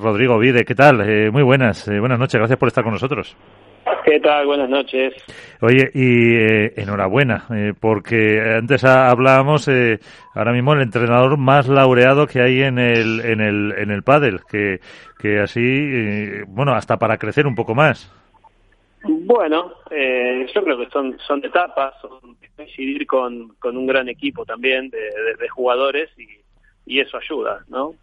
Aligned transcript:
Rodrigo 0.00 0.38
Vide, 0.38 0.64
¿qué 0.64 0.76
tal? 0.76 1.00
Eh, 1.00 1.28
muy 1.28 1.42
buenas, 1.42 1.88
eh, 1.88 1.98
buenas 1.98 2.20
noches, 2.20 2.38
gracias 2.38 2.56
por 2.56 2.68
estar 2.68 2.84
con 2.84 2.92
nosotros. 2.92 3.36
¿Qué 4.04 4.20
tal? 4.20 4.46
Buenas 4.46 4.70
noches. 4.70 5.12
Oye, 5.60 5.90
y 5.92 6.36
eh, 6.36 6.72
enhorabuena, 6.76 7.48
porque 7.80 8.40
antes 8.40 8.84
hablábamos, 8.84 9.68
ahora 10.36 10.52
mismo 10.52 10.74
el 10.74 10.82
entrenador 10.82 11.36
más 11.36 11.66
laureado 11.66 12.28
que 12.28 12.40
hay 12.40 12.62
en 12.62 12.78
el, 12.78 13.20
en 13.24 13.40
el, 13.40 13.74
en 13.76 13.90
el 13.90 14.04
pádel, 14.04 14.42
que, 14.48 14.78
que 15.18 15.40
así, 15.40 16.44
bueno, 16.46 16.74
hasta 16.74 16.96
para 16.96 17.18
crecer 17.18 17.48
un 17.48 17.56
poco 17.56 17.74
más. 17.74 18.08
Bueno, 19.02 19.72
yo 19.90 20.62
creo 20.62 20.78
que 20.78 20.88
son, 20.90 21.18
son 21.26 21.44
etapas, 21.44 21.94
son 22.00 22.36
coincidir 22.54 23.04
con, 23.04 23.48
con 23.58 23.76
un 23.76 23.88
gran 23.88 24.08
equipo 24.08 24.44
también 24.44 24.90
de, 24.90 25.10
de 25.40 25.48
jugadores 25.48 26.08
y, 26.16 26.28
y 26.86 27.00
eso 27.00 27.16
ayuda, 27.16 27.64
¿no? 27.68 27.94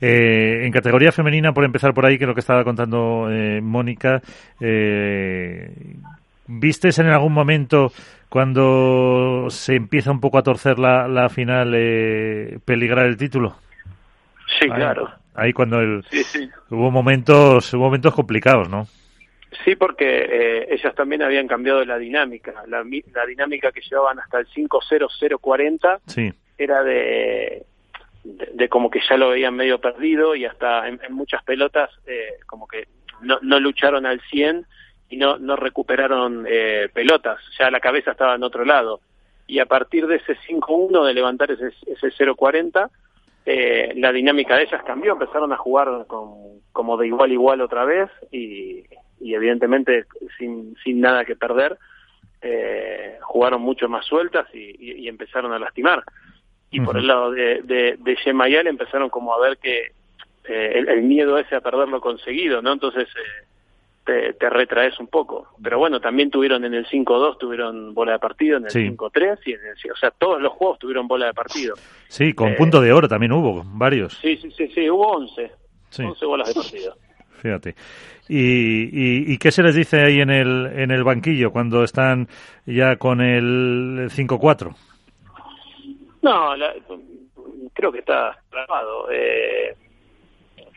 Eh, 0.00 0.60
en 0.64 0.72
categoría 0.72 1.12
femenina, 1.12 1.52
por 1.52 1.64
empezar 1.64 1.94
por 1.94 2.06
ahí, 2.06 2.18
que 2.18 2.24
es 2.24 2.28
lo 2.28 2.34
que 2.34 2.40
estaba 2.40 2.64
contando 2.64 3.28
eh, 3.30 3.60
Mónica, 3.62 4.20
eh, 4.60 5.70
¿vistes 6.46 6.98
en 6.98 7.06
algún 7.06 7.32
momento 7.32 7.92
cuando 8.28 9.46
se 9.48 9.76
empieza 9.76 10.10
un 10.10 10.20
poco 10.20 10.38
a 10.38 10.42
torcer 10.42 10.78
la, 10.78 11.28
final 11.28 11.70
peligrar 12.64 13.06
el 13.06 13.16
título? 13.16 13.56
Sí, 14.58 14.68
claro. 14.68 15.10
Ahí 15.34 15.52
cuando 15.52 15.80
el, 15.80 16.04
hubo 16.68 16.90
momentos 16.90 17.72
hubo 17.72 17.84
momentos 17.84 18.14
complicados, 18.14 18.68
¿no? 18.68 18.86
Sí, 19.64 19.76
porque 19.76 20.66
ellas 20.68 20.94
también 20.94 21.22
habían 21.22 21.46
cambiado 21.46 21.84
la 21.84 21.98
dinámica. 21.98 22.52
La, 22.66 22.82
la 22.82 23.26
dinámica 23.26 23.70
que 23.70 23.80
llevaban 23.80 24.18
hasta 24.18 24.40
el 24.40 24.46
5-0-0-40 24.48 26.00
sí. 26.06 26.32
era 26.58 26.82
de 26.82 27.64
de, 28.24 28.68
como 28.68 28.90
que 28.90 29.00
ya 29.08 29.16
lo 29.16 29.30
veían 29.30 29.54
medio 29.54 29.80
perdido 29.80 30.34
y 30.34 30.44
hasta 30.44 30.88
en, 30.88 31.00
muchas 31.10 31.42
pelotas 31.44 31.90
eh, 32.06 32.36
como 32.46 32.66
que 32.66 32.86
no, 33.20 33.38
no, 33.42 33.58
lucharon 33.58 34.06
al 34.06 34.20
100 34.30 34.66
y 35.08 35.16
no, 35.16 35.38
no 35.38 35.56
recuperaron 35.56 36.46
eh, 36.48 36.88
pelotas, 36.92 37.38
ya 37.58 37.70
la 37.70 37.80
cabeza 37.80 38.12
estaba 38.12 38.34
en 38.34 38.42
otro 38.42 38.64
lado. 38.64 39.00
Y 39.46 39.58
a 39.58 39.66
partir 39.66 40.06
de 40.06 40.16
ese 40.16 40.36
5-1, 40.48 41.04
de 41.04 41.14
levantar 41.14 41.50
ese, 41.50 41.68
ese 41.86 42.08
0-40, 42.08 42.88
eh, 43.44 43.92
la 43.96 44.12
dinámica 44.12 44.56
de 44.56 44.62
ellas 44.62 44.82
cambió, 44.84 45.12
empezaron 45.12 45.52
a 45.52 45.56
jugar 45.56 46.06
con, 46.06 46.60
como 46.72 46.96
de 46.96 47.08
igual 47.08 47.30
a 47.30 47.34
igual 47.34 47.60
otra 47.60 47.84
vez 47.84 48.08
y, 48.30 48.84
y 49.20 49.34
evidentemente 49.34 50.06
sin, 50.38 50.76
sin 50.82 51.00
nada 51.00 51.24
que 51.24 51.36
perder, 51.36 51.76
eh, 52.40 53.18
jugaron 53.22 53.60
mucho 53.60 53.88
más 53.88 54.06
sueltas 54.06 54.46
y, 54.54 55.02
y 55.02 55.08
empezaron 55.08 55.52
a 55.52 55.58
lastimar 55.58 56.04
y 56.72 56.80
por 56.80 56.96
el 56.96 57.06
lado 57.06 57.30
de, 57.30 57.62
de, 57.62 57.96
de 57.98 58.16
Yemayal 58.24 58.66
empezaron 58.66 59.10
como 59.10 59.34
a 59.34 59.38
ver 59.38 59.58
que 59.58 59.92
eh, 60.44 60.84
el, 60.88 61.02
miedo 61.02 61.38
ese 61.38 61.54
a 61.54 61.60
perderlo 61.60 62.00
conseguido, 62.00 62.62
¿no? 62.62 62.72
Entonces 62.72 63.06
eh, 63.08 63.46
te, 64.04 64.32
te, 64.32 64.50
retraes 64.50 64.98
un 64.98 65.06
poco. 65.06 65.48
Pero 65.62 65.78
bueno, 65.78 66.00
también 66.00 66.30
tuvieron 66.30 66.64
en 66.64 66.74
el 66.74 66.86
5-2, 66.86 67.38
tuvieron 67.38 67.94
bola 67.94 68.12
de 68.12 68.18
partido, 68.18 68.56
en 68.56 68.64
el 68.64 68.70
5-3, 68.70 69.38
y 69.44 69.52
en 69.52 69.60
el, 69.60 69.92
o 69.92 69.96
sea, 69.96 70.10
todos 70.10 70.40
los 70.40 70.52
juegos 70.54 70.78
tuvieron 70.78 71.06
bola 71.06 71.26
de 71.26 71.34
partido. 71.34 71.74
Sí, 72.08 72.32
con 72.32 72.54
punto 72.56 72.80
de 72.80 72.92
oro 72.92 73.06
también 73.06 73.32
hubo, 73.32 73.62
varios. 73.64 74.14
Sí, 74.14 74.36
sí, 74.38 74.50
sí, 74.50 74.68
sí 74.68 74.90
hubo 74.90 75.12
11, 75.12 75.50
11 75.98 76.26
bolas 76.26 76.48
de 76.48 76.54
partido. 76.54 76.96
Fíjate. 77.42 77.74
¿Y, 78.28 78.38
y, 78.38 79.32
y 79.32 79.38
qué 79.38 79.50
se 79.50 79.62
les 79.62 79.74
dice 79.74 80.00
ahí 80.00 80.20
en 80.20 80.30
el, 80.30 80.66
en 80.74 80.90
el 80.90 81.04
banquillo 81.04 81.50
cuando 81.50 81.84
están 81.84 82.28
ya 82.64 82.96
con 82.96 83.20
el 83.20 84.08
5-4? 84.10 84.74
No, 86.22 86.54
creo 87.72 87.92
que 87.92 87.98
está 87.98 88.38
grabado. 88.50 89.08
Eh, 89.10 89.76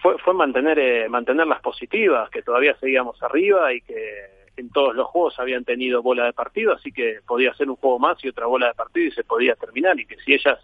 fue, 0.02 0.17
fue 0.17 0.33
mantener, 0.33 0.77
eh, 0.79 1.09
mantener 1.09 1.47
las 1.47 1.61
positivas, 1.61 2.29
que 2.29 2.41
todavía 2.41 2.75
seguíamos 2.79 3.21
arriba 3.23 3.73
y 3.73 3.81
que 3.81 4.35
en 4.57 4.69
todos 4.69 4.95
los 4.95 5.07
juegos 5.07 5.37
habían 5.39 5.65
tenido 5.65 6.02
bola 6.02 6.25
de 6.25 6.33
partido, 6.33 6.73
así 6.73 6.91
que 6.91 7.19
podía 7.27 7.53
ser 7.55 7.69
un 7.69 7.75
juego 7.75 7.99
más 7.99 8.23
y 8.23 8.30
otra 8.30 8.45
bola 8.45 8.67
de 8.67 8.73
partido 8.73 9.08
y 9.08 9.11
se 9.11 9.23
podía 9.23 9.55
terminar. 9.55 9.99
Y 9.99 10.05
que 10.05 10.17
si 10.17 10.33
ellas 10.33 10.59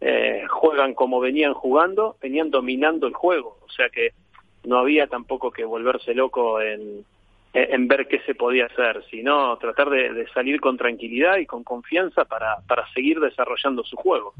eh, 0.00 0.44
juegan 0.48 0.94
como 0.94 1.20
venían 1.20 1.54
jugando, 1.54 2.16
venían 2.20 2.50
dominando 2.50 3.06
el 3.06 3.14
juego. 3.14 3.58
O 3.62 3.70
sea 3.70 3.88
que 3.88 4.10
no 4.64 4.78
había 4.78 5.06
tampoco 5.06 5.50
que 5.50 5.64
volverse 5.64 6.14
loco 6.14 6.60
en, 6.60 7.04
en 7.52 7.88
ver 7.88 8.06
qué 8.06 8.20
se 8.20 8.34
podía 8.34 8.66
hacer, 8.66 9.02
sino 9.10 9.56
tratar 9.56 9.90
de, 9.90 10.24
salir 10.32 10.60
con 10.60 10.76
tranquilidad 10.76 11.38
y 11.38 11.46
con 11.46 11.64
confianza 11.64 12.24
para, 12.24 12.58
para 12.68 12.86
seguir 12.92 13.18
desarrollando 13.18 13.82
su 13.82 13.96
juego. 13.96 14.34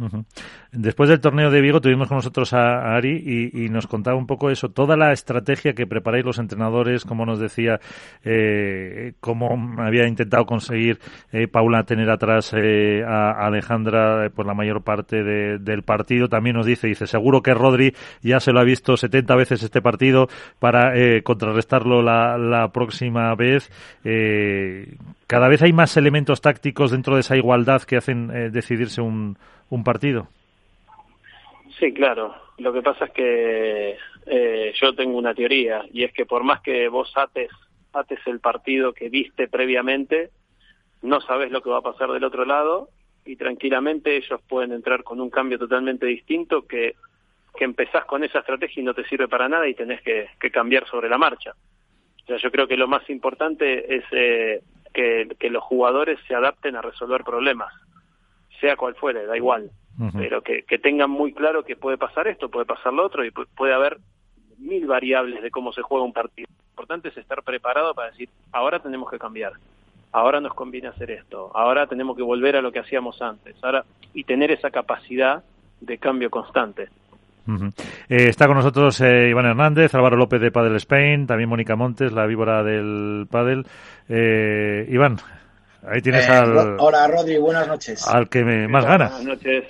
Después 0.71 1.09
del 1.09 1.20
torneo 1.20 1.50
de 1.50 1.60
Vigo 1.60 1.81
tuvimos 1.81 2.06
con 2.06 2.19
nosotros 2.19 2.53
a, 2.53 2.94
Ari 2.94 3.50
y, 3.53 3.69
nos 3.69 3.87
contaba 3.87 4.16
un 4.16 4.26
poco 4.26 4.50
eso, 4.50 4.69
toda 4.69 4.97
la 4.97 5.12
estrategia 5.12 5.72
que 5.72 5.87
preparáis 5.87 6.25
los 6.25 6.38
entrenadores, 6.38 7.04
como 7.04 7.26
nos 7.26 7.41
decía, 7.41 7.81
eh, 8.25 9.15
cómo 9.20 9.75
había 9.78 10.06
intentado 10.06 10.47
conseguir 10.47 10.99
eh, 11.32 11.49
Paula 11.49 11.84
tener 11.84 12.10
atrás 12.10 12.53
eh, 12.56 13.03
a 13.06 13.47
Alejandra 13.47 14.31
por 14.34 14.47
la 14.47 14.54
mayor 14.54 14.82
parte 14.82 15.22
del 15.22 15.82
partido. 15.82 16.28
También 16.28 16.56
nos 16.56 16.66
dice, 16.66 16.87
dice, 16.87 17.06
seguro 17.06 17.43
que 17.43 17.54
Rodri 17.54 17.93
ya 18.22 18.38
se 18.38 18.53
lo 18.53 18.60
ha 18.60 18.65
visto 18.65 18.97
70 18.97 19.34
veces 19.34 19.62
este 19.62 19.82
partido 19.82 20.28
para 20.59 20.93
contrarrestarlo 21.22 22.03
la 22.03 22.70
próxima 22.72 23.00
vez. 23.37 23.71
Eh, 24.05 24.97
cada 25.27 25.49
vez 25.49 25.62
hay 25.62 25.72
más 25.72 25.97
elementos 25.97 26.41
tácticos 26.41 26.91
dentro 26.91 27.15
de 27.15 27.21
esa 27.21 27.37
igualdad 27.37 27.83
que 27.83 27.97
hacen 27.97 28.31
eh, 28.31 28.50
decidirse 28.50 29.00
un, 29.00 29.37
partido. 29.84 30.28
Sí, 31.78 31.93
claro. 31.93 32.34
Lo 32.59 32.72
que 32.72 32.83
pasa 32.83 33.06
es 33.06 33.12
que 33.12 33.97
eh, 34.27 34.72
yo 34.81 34.94
tengo 34.94 35.16
una 35.16 35.34
teoría 35.34 35.83
y 35.93 36.05
es 36.05 36.12
que 36.12 36.27
por 36.27 36.44
más 36.44 36.61
que 36.61 36.88
vos 36.88 37.12
ates, 37.16 37.49
el 38.27 38.41
partido 38.41 38.93
que 38.93 39.09
viste 39.09 39.49
previamente, 39.49 40.31
no 41.03 41.21
sabes 41.21 41.50
lo 41.50 41.62
que 41.62 41.71
va 41.71 41.78
a 41.78 41.82
pasar 41.82 42.11
del 42.11 42.25
otro 42.25 42.44
lado 42.44 42.88
y 43.25 43.37
tranquilamente 43.37 44.17
ellos 44.17 44.41
pueden 44.49 44.72
entrar 44.72 45.03
con 45.03 45.21
un 45.21 45.31
cambio 45.31 45.59
totalmente 45.59 46.06
distinto 46.06 46.67
que, 46.67 46.97
que 47.56 47.65
empezás 47.65 48.05
con 48.05 48.25
esa 48.25 48.41
estrategia 48.41 48.82
y 48.82 48.84
no 48.84 48.94
te 48.94 49.06
sirve 49.09 49.28
para 49.28 49.49
nada 49.49 49.67
y 49.69 49.75
tenés 49.75 50.03
que 50.03 50.50
cambiar 50.50 50.87
sobre 50.88 51.09
la 51.09 51.19
marcha 51.19 51.55
yo 52.37 52.51
creo 52.51 52.67
que 52.69 52.77
lo 52.77 52.89
más 52.89 53.09
importante 53.11 53.97
es 53.97 54.05
eh, 54.13 54.63
que, 54.93 55.51
los 55.51 55.63
jugadores 55.63 56.19
se 56.27 56.35
adapten 56.35 56.77
a 56.77 56.83
resolver 56.83 57.25
problemas, 57.25 57.73
sea 58.61 58.77
cual 58.77 58.95
fuere, 58.95 59.27
da 59.27 59.37
igual, 59.37 59.71
pero 60.17 60.43
que, 60.43 60.63
tengan 60.83 61.11
muy 61.11 61.33
claro 61.33 61.65
que 61.65 61.77
puede 61.77 61.99
pasar 61.99 62.29
esto, 62.29 62.49
puede 62.49 62.67
pasar 62.67 62.93
lo 62.93 63.05
otro 63.05 63.25
y 63.25 63.31
puede 63.31 63.75
haber 63.75 63.99
mil 64.59 64.87
variables 64.87 65.43
de 65.43 65.51
cómo 65.51 65.73
se 65.73 65.83
juega 65.83 66.05
un 66.05 66.13
partido. 66.13 66.49
Lo 66.49 66.71
importante 66.71 67.09
es 67.09 67.17
estar 67.17 67.43
preparado 67.43 67.95
para 67.95 68.11
decir, 68.11 68.29
ahora 68.53 68.81
tenemos 68.81 69.11
que 69.11 69.19
cambiar, 69.19 69.53
ahora 70.12 70.41
nos 70.41 70.55
conviene 70.55 70.89
hacer 70.89 71.11
esto, 71.11 71.51
ahora 71.55 71.87
tenemos 71.87 72.17
que 72.17 72.23
volver 72.23 72.57
a 72.57 72.62
lo 72.62 72.73
que 72.73 72.79
hacíamos 72.79 73.21
antes, 73.21 73.57
ahora 73.62 73.85
y 74.15 74.25
tener 74.25 74.51
esa 74.51 74.71
capacidad 74.71 75.45
de 75.81 75.99
cambio 75.99 76.31
constante. 76.31 76.89
Eh, 78.09 78.28
está 78.28 78.47
con 78.47 78.56
nosotros 78.56 79.01
eh, 79.01 79.28
Iván 79.28 79.47
Hernández, 79.47 79.95
Álvaro 79.95 80.17
López 80.17 80.41
de 80.41 80.51
Padel 80.51 80.77
Spain, 80.77 81.27
también 81.27 81.49
Mónica 81.49 81.77
Montes, 81.77 82.12
la 82.12 82.27
víbora 82.27 82.62
del 82.62 83.27
Padel. 83.31 83.67
Eh, 84.09 84.87
Iván, 84.89 85.19
ahí 85.87 86.00
tienes 86.00 86.29
al... 86.29 86.77
Hola, 86.79 87.06
Rodri, 87.09 87.39
buenas 87.39 87.67
noches. 87.67 88.06
Al 88.06 88.29
que 88.29 88.45
más 88.45 88.84
gana. 88.84 89.09
Buenas 89.09 89.25
noches. 89.25 89.65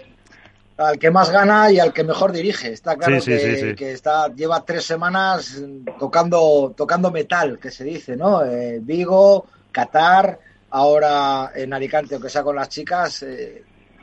Al 0.77 0.99
que 0.99 1.11
más 1.11 1.31
gana 1.31 1.71
y 1.71 1.79
al 1.79 1.93
que 1.93 2.05
mejor 2.05 2.33
dirige. 2.33 2.73
Está 2.73 2.97
claro 2.97 3.23
que, 3.23 3.93
está, 3.93 4.29
lleva 4.35 4.65
tres 4.65 4.85
semanas 4.85 5.63
tocando, 5.99 6.73
tocando 6.75 7.11
metal, 7.11 7.59
que 7.59 7.71
se 7.71 7.85
dice, 7.85 8.17
¿no? 8.17 8.43
Vigo, 8.81 9.47
Qatar, 9.71 10.39
ahora 10.71 11.51
en 11.55 11.75
Alicante, 11.75 12.15
aunque 12.15 12.31
sea 12.31 12.43
con 12.43 12.57
las 12.57 12.71
chicas, 12.71 13.25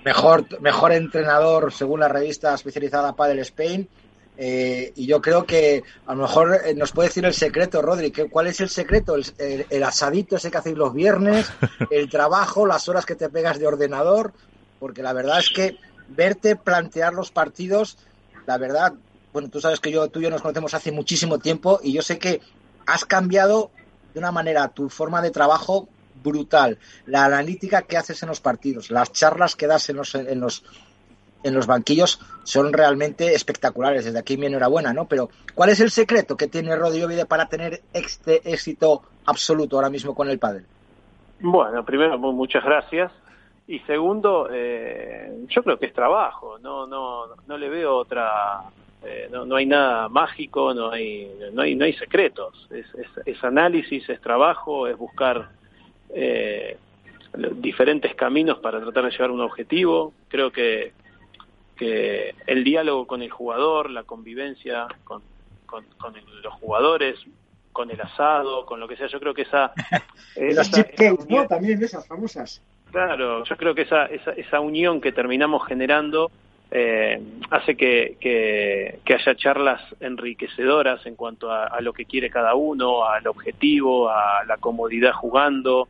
mejor, 0.04 0.62
mejor 0.62 0.92
entrenador 0.92 1.74
según 1.74 2.00
la 2.00 2.08
revista 2.08 2.54
especializada 2.54 3.16
Padel 3.16 3.40
Spain. 3.40 3.88
Eh, 4.40 4.94
y 4.96 5.08
yo 5.08 5.20
creo 5.20 5.46
que 5.46 5.84
a 6.06 6.14
lo 6.14 6.22
mejor 6.22 6.62
eh, 6.64 6.76
nos 6.76 6.92
puede 6.92 7.10
decir 7.10 7.26
el 7.26 7.34
secreto, 7.34 7.82
Rodri. 7.82 8.12
¿Cuál 8.12 8.48
es 8.48 8.60
el 8.62 8.70
secreto? 8.70 9.16
El, 9.16 9.84
asadito 9.84 10.36
ese 10.36 10.52
que 10.52 10.58
hacéis 10.58 10.78
los 10.78 10.94
viernes, 10.94 11.52
el 11.92 12.10
trabajo, 12.10 12.68
las 12.68 12.88
horas 12.88 13.06
que 13.06 13.16
te 13.16 13.30
pegas 13.30 13.60
de 13.60 13.68
ordenador. 13.68 14.34
Porque 14.80 15.02
la 15.02 15.14
verdad 15.14 15.40
es 15.40 15.50
que 15.50 15.78
verte 16.08 16.56
plantear 16.56 17.14
los 17.14 17.32
partidos, 17.32 17.98
la 18.46 18.58
verdad, 18.58 18.94
bueno, 19.34 19.50
tú 19.50 19.60
sabes 19.60 19.80
que 19.80 19.92
yo, 19.92 20.08
tú 20.08 20.20
y 20.20 20.24
yo 20.24 20.30
nos 20.30 20.42
conocemos 20.42 20.74
hace 20.74 20.92
muchísimo 20.92 21.40
tiempo 21.40 21.80
y 21.84 21.94
yo 21.94 22.02
sé 22.02 22.20
que 22.20 22.42
has 22.86 23.06
cambiado 23.06 23.72
de 24.14 24.20
una 24.20 24.32
manera 24.32 24.70
tu 24.70 24.90
forma 24.90 25.22
de 25.22 25.32
trabajo 25.32 25.90
brutal. 26.28 26.78
La 27.06 27.26
analítica 27.26 27.82
que 27.82 27.98
haces 27.98 28.22
en 28.24 28.30
los 28.30 28.42
partidos, 28.42 28.92
las 28.92 29.12
charlas 29.12 29.56
que 29.56 29.68
das 29.68 29.90
en 29.90 29.96
los, 29.96 30.14
en 30.16 30.40
los, 30.40 30.64
en 31.44 31.54
los 31.54 31.66
banquillos 31.66 32.20
son 32.44 32.72
realmente 32.74 33.34
espectaculares. 33.34 34.06
Desde 34.06 34.20
aquí 34.20 34.38
mi 34.38 34.46
enhorabuena, 34.48 34.94
¿no? 34.94 35.06
Pero, 35.06 35.30
¿cuál 35.56 35.70
es 35.70 35.80
el 35.80 35.92
secreto 35.92 36.36
que 36.36 36.48
tiene 36.48 36.76
Rodrigo 36.76 37.08
Vide 37.08 37.26
para 37.26 37.48
tener 37.48 37.82
este 37.94 38.42
éxito 38.44 39.02
absoluto 39.26 39.76
ahora 39.76 39.90
mismo 39.90 40.14
con 40.14 40.30
el 40.30 40.38
padre? 40.38 40.64
Bueno, 41.40 41.84
primero, 41.84 42.18
muchas 42.18 42.64
gracias. 42.64 43.12
Y 43.68 43.80
segundo, 43.80 44.48
eh, 44.52 45.46
yo 45.50 45.62
creo 45.64 45.78
que 45.78 45.88
es 45.88 45.94
trabajo, 45.94 46.58
no, 46.60 46.88
no, 46.88 47.28
no 47.48 47.58
le 47.58 47.70
veo 47.70 47.96
otra, 47.98 48.62
Eh, 49.04 49.30
no, 49.32 49.46
no, 49.46 49.56
hay 49.56 49.66
nada 49.66 50.10
mágico, 50.10 50.74
no 50.74 50.90
hay, 50.90 51.32
no 51.54 51.62
hay, 51.62 51.76
no 51.76 51.86
hay 51.86 51.94
secretos. 51.94 52.68
Es, 52.72 52.88
es, 53.26 53.44
análisis, 53.44 54.10
es 54.10 54.20
trabajo, 54.22 54.88
es 54.88 54.98
buscar 54.98 55.50
eh, 56.14 56.78
diferentes 57.56 58.16
caminos 58.16 58.60
para 58.60 58.80
tratar 58.82 59.06
de 59.06 59.12
llegar 59.12 59.30
a 59.30 59.34
un 59.34 59.42
objetivo. 59.42 60.14
Creo 60.28 60.52
que, 60.52 60.94
que 61.76 62.36
el 62.46 62.64
diálogo 62.64 63.08
con 63.08 63.22
el 63.22 63.30
jugador, 63.30 63.90
la 63.90 64.04
convivencia 64.04 64.88
con, 65.04 65.22
con, 65.66 65.86
los 66.44 66.54
jugadores, 66.56 67.20
con 67.72 67.92
el 67.92 68.02
asado, 68.02 68.66
con 68.66 68.80
lo 68.80 68.88
que 68.88 68.98
sea, 68.98 69.08
yo 69.08 69.20
creo 69.20 69.34
que 69.34 69.44
esa... 69.44 69.72
Las 70.36 70.72
chip 70.72 70.88
¿no? 71.30 71.48
También 71.48 71.82
esas 71.84 72.08
famosas. 72.08 72.62
Claro, 72.92 73.44
yo 73.44 73.58
creo 73.58 73.76
que 73.76 73.82
esa, 73.82 74.06
esa, 74.06 74.32
esa 74.32 74.60
unión 74.60 75.02
que 75.02 75.12
terminamos 75.12 75.66
generando 75.68 76.32
eh, 76.70 77.22
hace 77.50 77.78
que, 77.78 78.18
que, 78.20 79.14
haya 79.14 79.36
charlas 79.36 79.82
enriquecedoras 80.02 81.06
en 81.06 81.16
cuanto 81.16 81.52
a, 81.52 81.80
lo 81.82 81.94
que 81.94 82.06
quiere 82.06 82.30
cada 82.30 82.56
uno, 82.56 83.06
al 83.06 83.26
objetivo, 83.28 84.10
a 84.10 84.44
la 84.46 84.58
comodidad 84.58 85.14
jugando. 85.14 85.88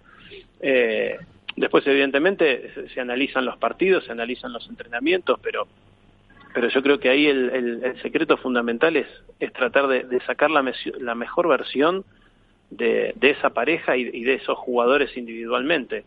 Eh, 0.62 1.18
después, 1.56 1.86
evidentemente, 1.88 2.72
se, 2.94 3.00
analizan 3.02 3.46
los 3.46 3.58
partidos, 3.58 4.06
se 4.06 4.12
analizan 4.12 4.54
los 4.54 4.68
entrenamientos, 4.68 5.40
pero 5.42 5.68
pero 6.54 6.70
yo 6.70 6.82
creo 6.82 7.00
que 7.00 7.10
ahí 7.10 7.28
el, 7.28 8.00
secreto 8.02 8.36
fundamental 8.38 8.96
es, 8.96 9.06
es 9.40 9.54
tratar 9.54 9.88
de, 9.88 10.20
sacar 10.26 10.50
la, 10.50 10.66
la, 11.00 11.14
mejor 11.14 11.48
versión 11.48 12.04
de, 12.72 13.14
de 13.16 13.30
esa 13.30 13.52
pareja 13.52 13.96
y, 13.96 14.10
y, 14.12 14.24
de 14.24 14.36
esos 14.36 14.58
jugadores 14.58 15.16
individualmente. 15.16 16.04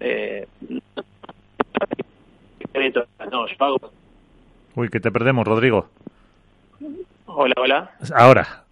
Eh, 0.00 0.48
no, 3.30 3.46
yo 3.46 3.56
hago 3.60 3.92
Uy, 4.74 4.88
que 4.88 4.98
te 4.98 5.12
perdemos, 5.12 5.46
Rodrigo. 5.46 5.88
Hola, 7.26 7.54
hola. 7.56 7.90
Ahora. 8.14 8.63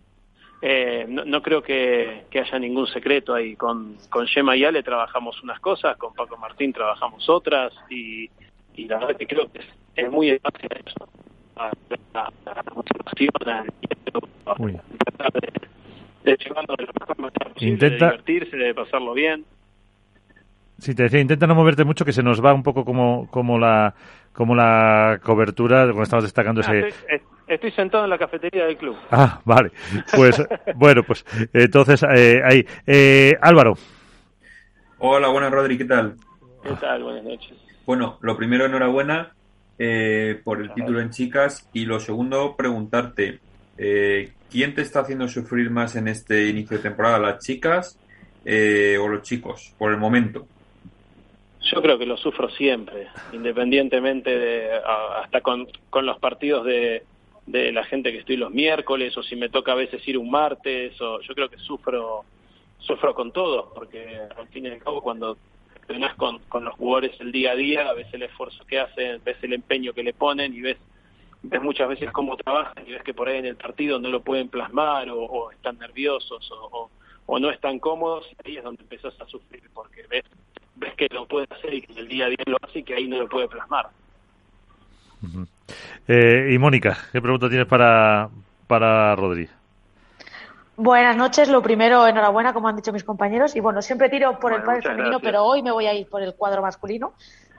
Eh, 0.64 1.06
no, 1.08 1.42
creo 1.42 1.60
que, 1.60 2.24
haya 2.32 2.58
ningún 2.60 2.86
secreto 2.86 3.34
ahí. 3.34 3.56
Con, 3.56 3.96
con 4.08 4.28
Gemma 4.28 4.56
y 4.56 4.64
Ale 4.64 4.84
trabajamos 4.84 5.42
unas 5.42 5.58
cosas, 5.58 5.96
con 5.96 6.14
Paco 6.14 6.36
Martín 6.36 6.72
trabajamos 6.72 7.28
otras 7.28 7.74
y, 7.90 8.30
la 8.76 8.98
verdad 8.98 9.16
que 9.16 9.26
creo 9.26 9.50
que 9.50 9.60
es, 9.96 10.10
muy 10.10 10.38
fácil 10.38 10.68
eso. 10.86 11.08
La, 11.56 12.32
motivación, 12.74 13.66
Uy. 14.58 14.78
de, 16.24 16.36
llevarlo 16.36 16.76
de 16.76 16.86
lo 16.86 16.92
mejor 16.98 17.16
posible, 17.16 17.72
Intenta... 17.72 18.04
de 18.06 18.10
divertirse, 18.12 18.56
de 18.56 18.74
pasarlo 18.74 19.14
bien. 19.14 19.44
Sí, 20.78 20.94
te 20.94 21.04
decía, 21.04 21.20
intenta 21.20 21.46
no 21.46 21.54
moverte 21.56 21.84
mucho, 21.84 22.04
que 22.04 22.12
se 22.12 22.22
nos 22.22 22.44
va 22.44 22.54
un 22.54 22.62
poco 22.62 22.84
como, 22.84 23.28
como 23.30 23.58
la 23.58 23.94
como 24.32 24.54
la 24.54 25.20
cobertura, 25.22 25.84
cuando 25.84 26.04
estamos 26.04 26.24
destacando 26.24 26.62
ah, 26.64 26.74
ese... 26.74 27.22
Estoy, 27.46 27.70
sentado 27.72 28.04
en 28.04 28.10
la 28.10 28.18
cafetería 28.18 28.66
del 28.66 28.76
club. 28.76 28.96
Ah, 29.10 29.40
vale. 29.44 29.72
Pues, 30.14 30.42
bueno, 30.76 31.02
pues 31.02 31.24
entonces 31.52 32.02
eh, 32.14 32.40
ahí. 32.44 32.64
Eh, 32.86 33.34
Álvaro. 33.40 33.74
Hola, 34.98 35.28
buenas, 35.28 35.50
Rodri, 35.50 35.76
¿qué 35.76 35.84
tal? 35.84 36.14
¿Qué 36.62 36.70
tal? 36.80 37.02
Buenas 37.02 37.24
noches. 37.24 37.52
Bueno, 37.84 38.18
lo 38.20 38.36
primero, 38.36 38.66
enhorabuena 38.66 39.32
eh, 39.78 40.40
por 40.44 40.60
el 40.60 40.72
título 40.72 41.00
en 41.00 41.10
chicas 41.10 41.68
y 41.72 41.84
lo 41.84 41.98
segundo, 41.98 42.54
preguntarte, 42.56 43.40
eh, 43.76 44.32
¿quién 44.50 44.74
te 44.74 44.82
está 44.82 45.00
haciendo 45.00 45.26
sufrir 45.26 45.70
más 45.70 45.96
en 45.96 46.06
este 46.06 46.48
inicio 46.48 46.76
de 46.76 46.82
temporada, 46.84 47.18
las 47.18 47.44
chicas 47.44 47.98
o 48.44 49.08
los 49.08 49.22
chicos, 49.22 49.74
por 49.76 49.90
el 49.90 49.98
momento? 49.98 50.46
Yo 51.72 51.80
creo 51.80 51.98
que 51.98 52.06
lo 52.06 52.16
sufro 52.16 52.48
siempre, 52.50 53.08
independientemente 53.32 54.30
de, 54.30 54.70
hasta 55.22 55.40
con, 55.40 55.66
con 55.90 56.06
los 56.06 56.18
partidos 56.18 56.66
de, 56.66 57.02
de 57.46 57.72
la 57.72 57.84
gente 57.84 58.12
que 58.12 58.18
estoy 58.18 58.36
los 58.36 58.50
miércoles 58.50 59.16
o 59.16 59.22
si 59.22 59.36
me 59.36 59.48
toca 59.48 59.72
a 59.72 59.76
veces 59.76 60.06
ir 60.06 60.16
un 60.16 60.30
martes 60.30 61.00
o 61.00 61.20
yo 61.20 61.34
creo 61.34 61.48
que 61.48 61.58
sufro 61.58 62.24
sufro 62.78 63.14
con 63.14 63.32
todo 63.32 63.72
porque 63.74 64.20
al 64.36 64.48
fin 64.48 64.66
y 64.66 64.68
al 64.68 64.78
cabo 64.78 65.02
cuando 65.02 65.36
entrenás 65.74 66.14
con, 66.14 66.38
con 66.48 66.64
los 66.64 66.74
jugadores 66.74 67.20
el 67.20 67.32
día 67.32 67.52
a 67.52 67.56
día 67.56 67.92
ves 67.94 68.06
el 68.12 68.22
esfuerzo 68.22 68.64
que 68.64 68.78
hacen 68.78 69.20
ves 69.24 69.36
el 69.42 69.54
empeño 69.54 69.92
que 69.92 70.04
le 70.04 70.12
ponen 70.12 70.54
y 70.54 70.60
ves 70.60 70.78
ves 71.42 71.62
muchas 71.62 71.88
veces 71.88 72.10
cómo 72.12 72.36
trabajan 72.36 72.84
y 72.86 72.92
ves 72.92 73.02
que 73.02 73.14
por 73.14 73.28
ahí 73.28 73.38
en 73.38 73.46
el 73.46 73.56
partido 73.56 73.98
no 73.98 74.08
lo 74.08 74.22
pueden 74.22 74.48
plasmar 74.48 75.08
o, 75.10 75.50
están 75.50 75.78
nerviosos 75.78 76.48
o, 76.52 76.68
o, 76.70 76.90
o, 77.26 77.38
no 77.40 77.50
están 77.50 77.80
cómodos 77.80 78.24
y 78.30 78.48
ahí 78.48 78.56
es 78.58 78.64
donde 78.64 78.82
empezás 78.82 79.20
a 79.20 79.26
sufrir 79.26 79.68
porque 79.74 80.06
ves 80.08 80.24
ves 80.76 80.94
que 80.94 81.08
lo 81.10 81.26
puede 81.26 81.46
hacer 81.50 81.74
y 81.74 81.82
que 81.82 81.98
el 81.98 82.08
día 82.08 82.26
a 82.26 82.28
día 82.28 82.44
lo 82.46 82.56
hace 82.62 82.80
y 82.80 82.82
que 82.84 82.94
ahí 82.94 83.08
no 83.08 83.18
lo 83.18 83.28
puede 83.28 83.48
plasmar. 83.48 83.90
Eh, 86.08 86.50
y 86.52 86.58
Mónica, 86.58 86.96
¿qué 87.12 87.20
pregunta 87.20 87.48
tienes 87.48 87.66
para, 87.66 88.28
para 88.66 89.14
Rodri? 89.16 89.48
Buenas 90.76 91.16
noches. 91.16 91.48
Lo 91.48 91.62
primero, 91.62 92.06
enhorabuena, 92.06 92.52
como 92.52 92.68
han 92.68 92.76
dicho 92.76 92.92
mis 92.92 93.04
compañeros. 93.04 93.54
Y 93.54 93.60
bueno, 93.60 93.82
siempre 93.82 94.08
tiro 94.08 94.38
por 94.38 94.52
el 94.52 94.64
cuadro 94.64 94.82
femenino, 94.82 95.20
pero 95.20 95.44
hoy 95.44 95.62
me 95.62 95.70
voy 95.70 95.86
a 95.86 95.94
ir 95.94 96.08
por 96.08 96.22
el 96.22 96.34
cuadro 96.34 96.62
masculino. 96.62 97.12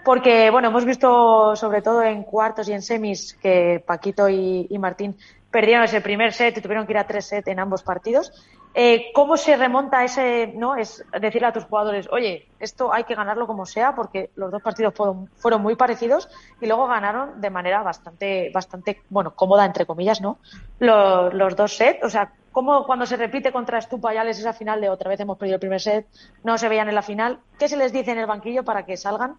Porque, 0.04 0.50
bueno, 0.50 0.68
hemos 0.68 0.84
visto 0.84 1.56
sobre 1.56 1.82
todo 1.82 2.04
en 2.04 2.24
cuartos 2.24 2.68
y 2.68 2.74
en 2.74 2.82
semis 2.82 3.38
que 3.42 3.82
Paquito 3.86 4.28
y, 4.28 4.68
y 4.70 4.78
Martín 4.78 5.16
perdieron 5.50 5.84
ese 5.84 6.02
primer 6.02 6.34
set 6.34 6.58
y 6.58 6.62
tuvieron 6.62 6.86
que 6.86 6.94
ir 6.94 6.98
a 6.98 7.08
tres 7.08 7.28
sets 7.28 7.48
en 7.48 7.60
ambos 7.60 7.84
partidos. 7.84 8.34
Eh, 8.76 9.12
¿Cómo 9.14 9.38
se 9.38 9.56
remonta 9.56 10.04
ese, 10.04 10.52
no? 10.56 10.76
Es 10.76 11.06
decirle 11.20 11.48
a 11.48 11.54
tus 11.54 11.66
jugadores, 11.66 12.08
oye, 12.12 12.48
esto 12.60 12.92
hay 12.92 13.04
que 13.04 13.14
ganarlo 13.14 13.46
como 13.46 13.68
sea, 13.68 13.94
porque 13.94 14.32
los 14.36 14.52
dos 14.52 14.64
partidos 14.64 14.96
fueron, 14.96 15.62
muy 15.62 15.76
parecidos 15.76 16.28
y 16.60 16.66
luego 16.66 16.88
ganaron 16.88 17.40
de 17.40 17.52
manera 17.52 17.84
bastante, 17.84 18.50
bastante, 18.52 19.04
bueno, 19.10 19.36
cómoda, 19.36 19.64
entre 19.66 19.86
comillas, 19.86 20.22
¿no? 20.22 20.40
Los, 20.80 21.56
dos 21.56 21.78
sets, 21.78 22.04
o 22.04 22.10
sea, 22.10 22.32
¿cómo 22.52 22.86
cuando 22.86 23.06
se 23.06 23.16
repite 23.16 23.52
contra 23.52 23.78
Estupa 23.78 24.12
y 24.12 24.18
Alex 24.18 24.40
esa 24.40 24.54
final 24.54 24.82
de 24.82 24.90
otra 24.90 25.10
vez 25.10 25.20
hemos 25.20 25.38
perdido 25.38 25.56
el 25.56 25.62
primer 25.62 25.80
set, 25.80 26.08
no 26.44 26.58
se 26.58 26.68
veían 26.68 26.90
en 26.90 26.96
la 26.96 27.04
final? 27.04 27.40
¿Qué 27.60 27.68
se 27.68 27.78
les 27.78 27.94
dice 27.94 28.12
en 28.12 28.18
el 28.18 28.26
banquillo 28.26 28.64
para 28.64 28.88
que 28.88 28.98
salgan 28.98 29.36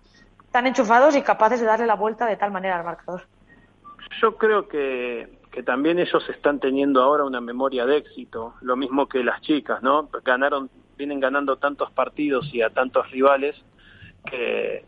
tan 0.53 0.69
enchufados 0.69 1.17
y 1.17 1.23
capaces 1.23 1.59
de 1.59 1.67
darle 1.67 1.87
la 1.87 1.97
vuelta 1.97 2.27
de 2.27 2.37
tal 2.37 2.53
manera 2.53 2.77
al 2.77 2.85
marcador? 2.85 3.27
Yo 4.23 4.37
creo 4.37 4.69
que 4.69 5.29
que 5.55 5.63
también 5.63 6.01
ellos 6.01 6.29
están 6.31 6.59
teniendo 6.59 7.01
ahora 7.01 7.23
una 7.23 7.41
memoria 7.41 7.87
de 7.87 7.99
éxito, 7.99 8.55
lo 8.61 8.75
mismo 8.75 9.09
que 9.09 9.23
las 9.23 9.41
chicas, 9.41 9.85
¿no? 9.85 10.11
Ganaron, 10.25 10.69
vienen 10.99 11.21
ganando 11.21 11.59
tantos 11.59 11.93
partidos 11.93 12.53
y 12.53 12.61
a 12.61 12.71
tantos 12.71 13.09
rivales 13.13 13.55
que, 14.29 14.85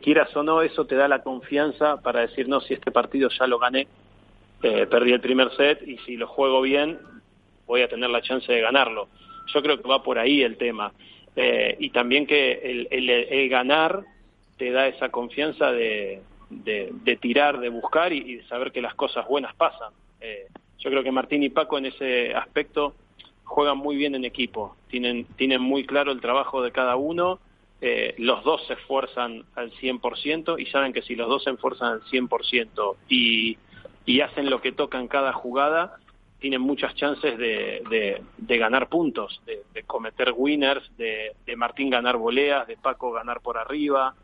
quieras 0.00 0.36
o 0.36 0.44
no, 0.44 0.62
eso 0.62 0.86
te 0.86 0.94
da 0.94 1.08
la 1.08 1.22
confianza 1.22 2.00
para 2.00 2.20
decir, 2.20 2.46
no, 2.46 2.60
si 2.60 2.74
este 2.74 2.92
partido 2.92 3.28
ya 3.30 3.48
lo 3.48 3.58
gané, 3.58 3.88
eh, 4.62 4.86
perdí 4.86 5.12
el 5.12 5.20
primer 5.20 5.50
set 5.56 5.82
y 5.82 5.98
si 5.98 6.16
lo 6.16 6.28
juego 6.28 6.60
bien, 6.60 7.00
voy 7.66 7.82
a 7.82 7.88
tener 7.88 8.10
la 8.10 8.22
chance 8.22 8.52
de 8.52 8.60
ganarlo. 8.60 9.08
Yo 9.52 9.62
creo 9.62 9.82
que 9.82 9.88
va 9.88 10.04
por 10.04 10.18
ahí 10.18 10.42
el 10.42 10.58
tema. 10.58 10.92
Eh, 11.34 11.74
y 11.80 11.90
también 11.90 12.26
que 12.26 12.52
el, 12.52 13.10
el 13.10 13.48
ganar 13.48 14.04
te 14.58 14.70
da 14.70 14.86
esa 14.86 15.08
confianza 15.08 15.72
de, 15.72 16.20
de, 16.50 17.18
tirar, 17.20 17.60
de 17.60 17.68
buscar 17.68 18.12
y, 18.12 18.36
de 18.36 18.48
saber 18.48 18.72
que 18.72 18.82
las 18.82 18.94
cosas 18.94 19.26
buenas 19.26 19.54
pasan. 19.54 19.92
Eh, 20.20 20.46
yo 20.78 20.90
creo 20.90 21.02
que 21.02 21.12
Martín 21.12 21.42
y 21.42 21.50
Paco 21.50 21.78
en 21.78 21.86
ese 21.86 22.34
aspecto 22.34 22.94
juegan 23.44 23.78
muy 23.78 23.96
bien 23.96 24.14
en 24.14 24.24
equipo, 24.24 24.76
tienen, 24.88 25.24
tienen 25.36 25.60
muy 25.60 25.84
claro 25.84 26.12
el 26.12 26.20
trabajo 26.20 26.62
de 26.62 26.70
cada 26.70 26.96
uno, 26.96 27.40
eh, 27.80 28.14
los 28.18 28.44
dos 28.44 28.66
se 28.66 28.74
esfuerzan 28.74 29.44
al 29.54 29.72
100% 29.72 30.60
y 30.60 30.66
saben 30.66 30.92
que 30.92 31.02
si 31.02 31.14
los 31.14 31.28
dos 31.28 31.44
se 31.44 31.50
esfuerzan 31.50 31.94
al 31.94 32.02
100% 32.02 32.96
y, 33.08 33.56
y 34.04 34.20
hacen 34.20 34.50
lo 34.50 34.60
que 34.60 34.72
toca 34.72 34.98
en 34.98 35.08
cada 35.08 35.32
jugada, 35.32 35.96
tienen 36.40 36.60
muchas 36.60 36.94
chances 36.94 37.36
de, 37.38 38.20
de, 38.36 38.58
ganar 38.58 38.88
puntos, 38.88 39.40
de, 39.44 39.62
de 39.74 39.82
cometer 39.82 40.32
winners, 40.36 40.88
de, 40.96 41.32
de 41.46 41.56
Martín 41.56 41.90
ganar 41.90 42.16
voleas, 42.16 42.66
de 42.68 42.76
Paco 42.76 43.12
ganar 43.12 43.40
por 43.40 43.58
arriba, 43.58 44.14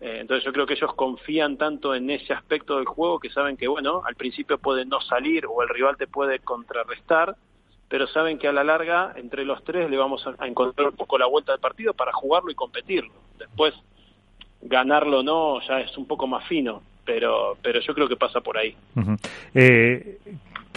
eh, 0.00 0.18
entonces 0.20 0.44
yo 0.44 0.52
creo 0.52 0.66
que 0.66 0.74
ellos 0.74 0.94
confían 0.94 1.58
tanto 1.58 1.94
en 1.94 2.08
ese 2.10 2.32
aspecto 2.32 2.76
del 2.76 2.86
juego 2.86 3.20
que 3.20 3.30
saben 3.30 3.56
que, 3.56 3.68
bueno, 3.68 4.02
al 4.06 4.14
principio 4.14 4.58
puede 4.58 4.86
no 4.86 5.00
salir 5.02 5.44
o 5.46 5.62
el 5.62 5.68
rival 5.68 5.96
te 5.98 6.06
puede 6.06 6.38
contrarrestar, 6.38 7.36
pero 7.88 8.06
saben 8.06 8.38
que 8.38 8.48
a 8.48 8.52
la 8.52 8.64
larga, 8.64 9.12
entre 9.16 9.44
los 9.44 9.62
tres, 9.62 9.90
le 9.90 9.98
vamos 9.98 10.26
a, 10.26 10.46
encontrar 10.46 10.88
un 10.88 10.96
poco 10.96 11.18
la 11.18 11.26
vuelta 11.26 11.52
del 11.52 11.60
partido 11.60 11.92
para 11.92 12.12
jugarlo 12.12 12.50
y 12.50 12.54
competirlo. 12.54 13.12
Después, 13.38 13.74
ganarlo 14.62 15.20
o 15.20 15.22
no, 15.22 15.60
ya 15.66 15.80
es 15.80 15.96
un 15.98 16.06
poco 16.06 16.26
más 16.26 16.46
fino, 16.46 16.82
pero, 17.04 17.58
pero 17.60 17.80
yo 17.80 17.94
creo 17.94 18.08
que 18.08 18.16
pasa 18.16 18.40
por 18.40 18.56
ahí. 18.56 18.74
eh, 19.54 20.18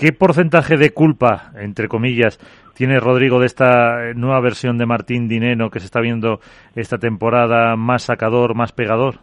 ¿Qué 0.04 0.12
porcentaje 0.12 0.76
de 0.76 0.90
culpa, 0.90 1.54
entre 1.56 1.88
comillas, 1.88 2.38
tiene 2.76 3.00
Rodrigo 3.00 3.40
de 3.40 3.46
esta 3.46 4.12
nueva 4.14 4.42
versión 4.42 4.78
de 4.78 4.86
Martín 4.86 5.30
Dineno 5.30 5.70
que 5.70 5.80
se 5.80 5.86
está 5.86 6.02
viendo 6.02 6.42
esta 6.76 6.98
temporada 6.98 7.78
más 7.78 8.04
sacador, 8.04 8.54
más 8.54 8.74
pegador? 8.74 9.20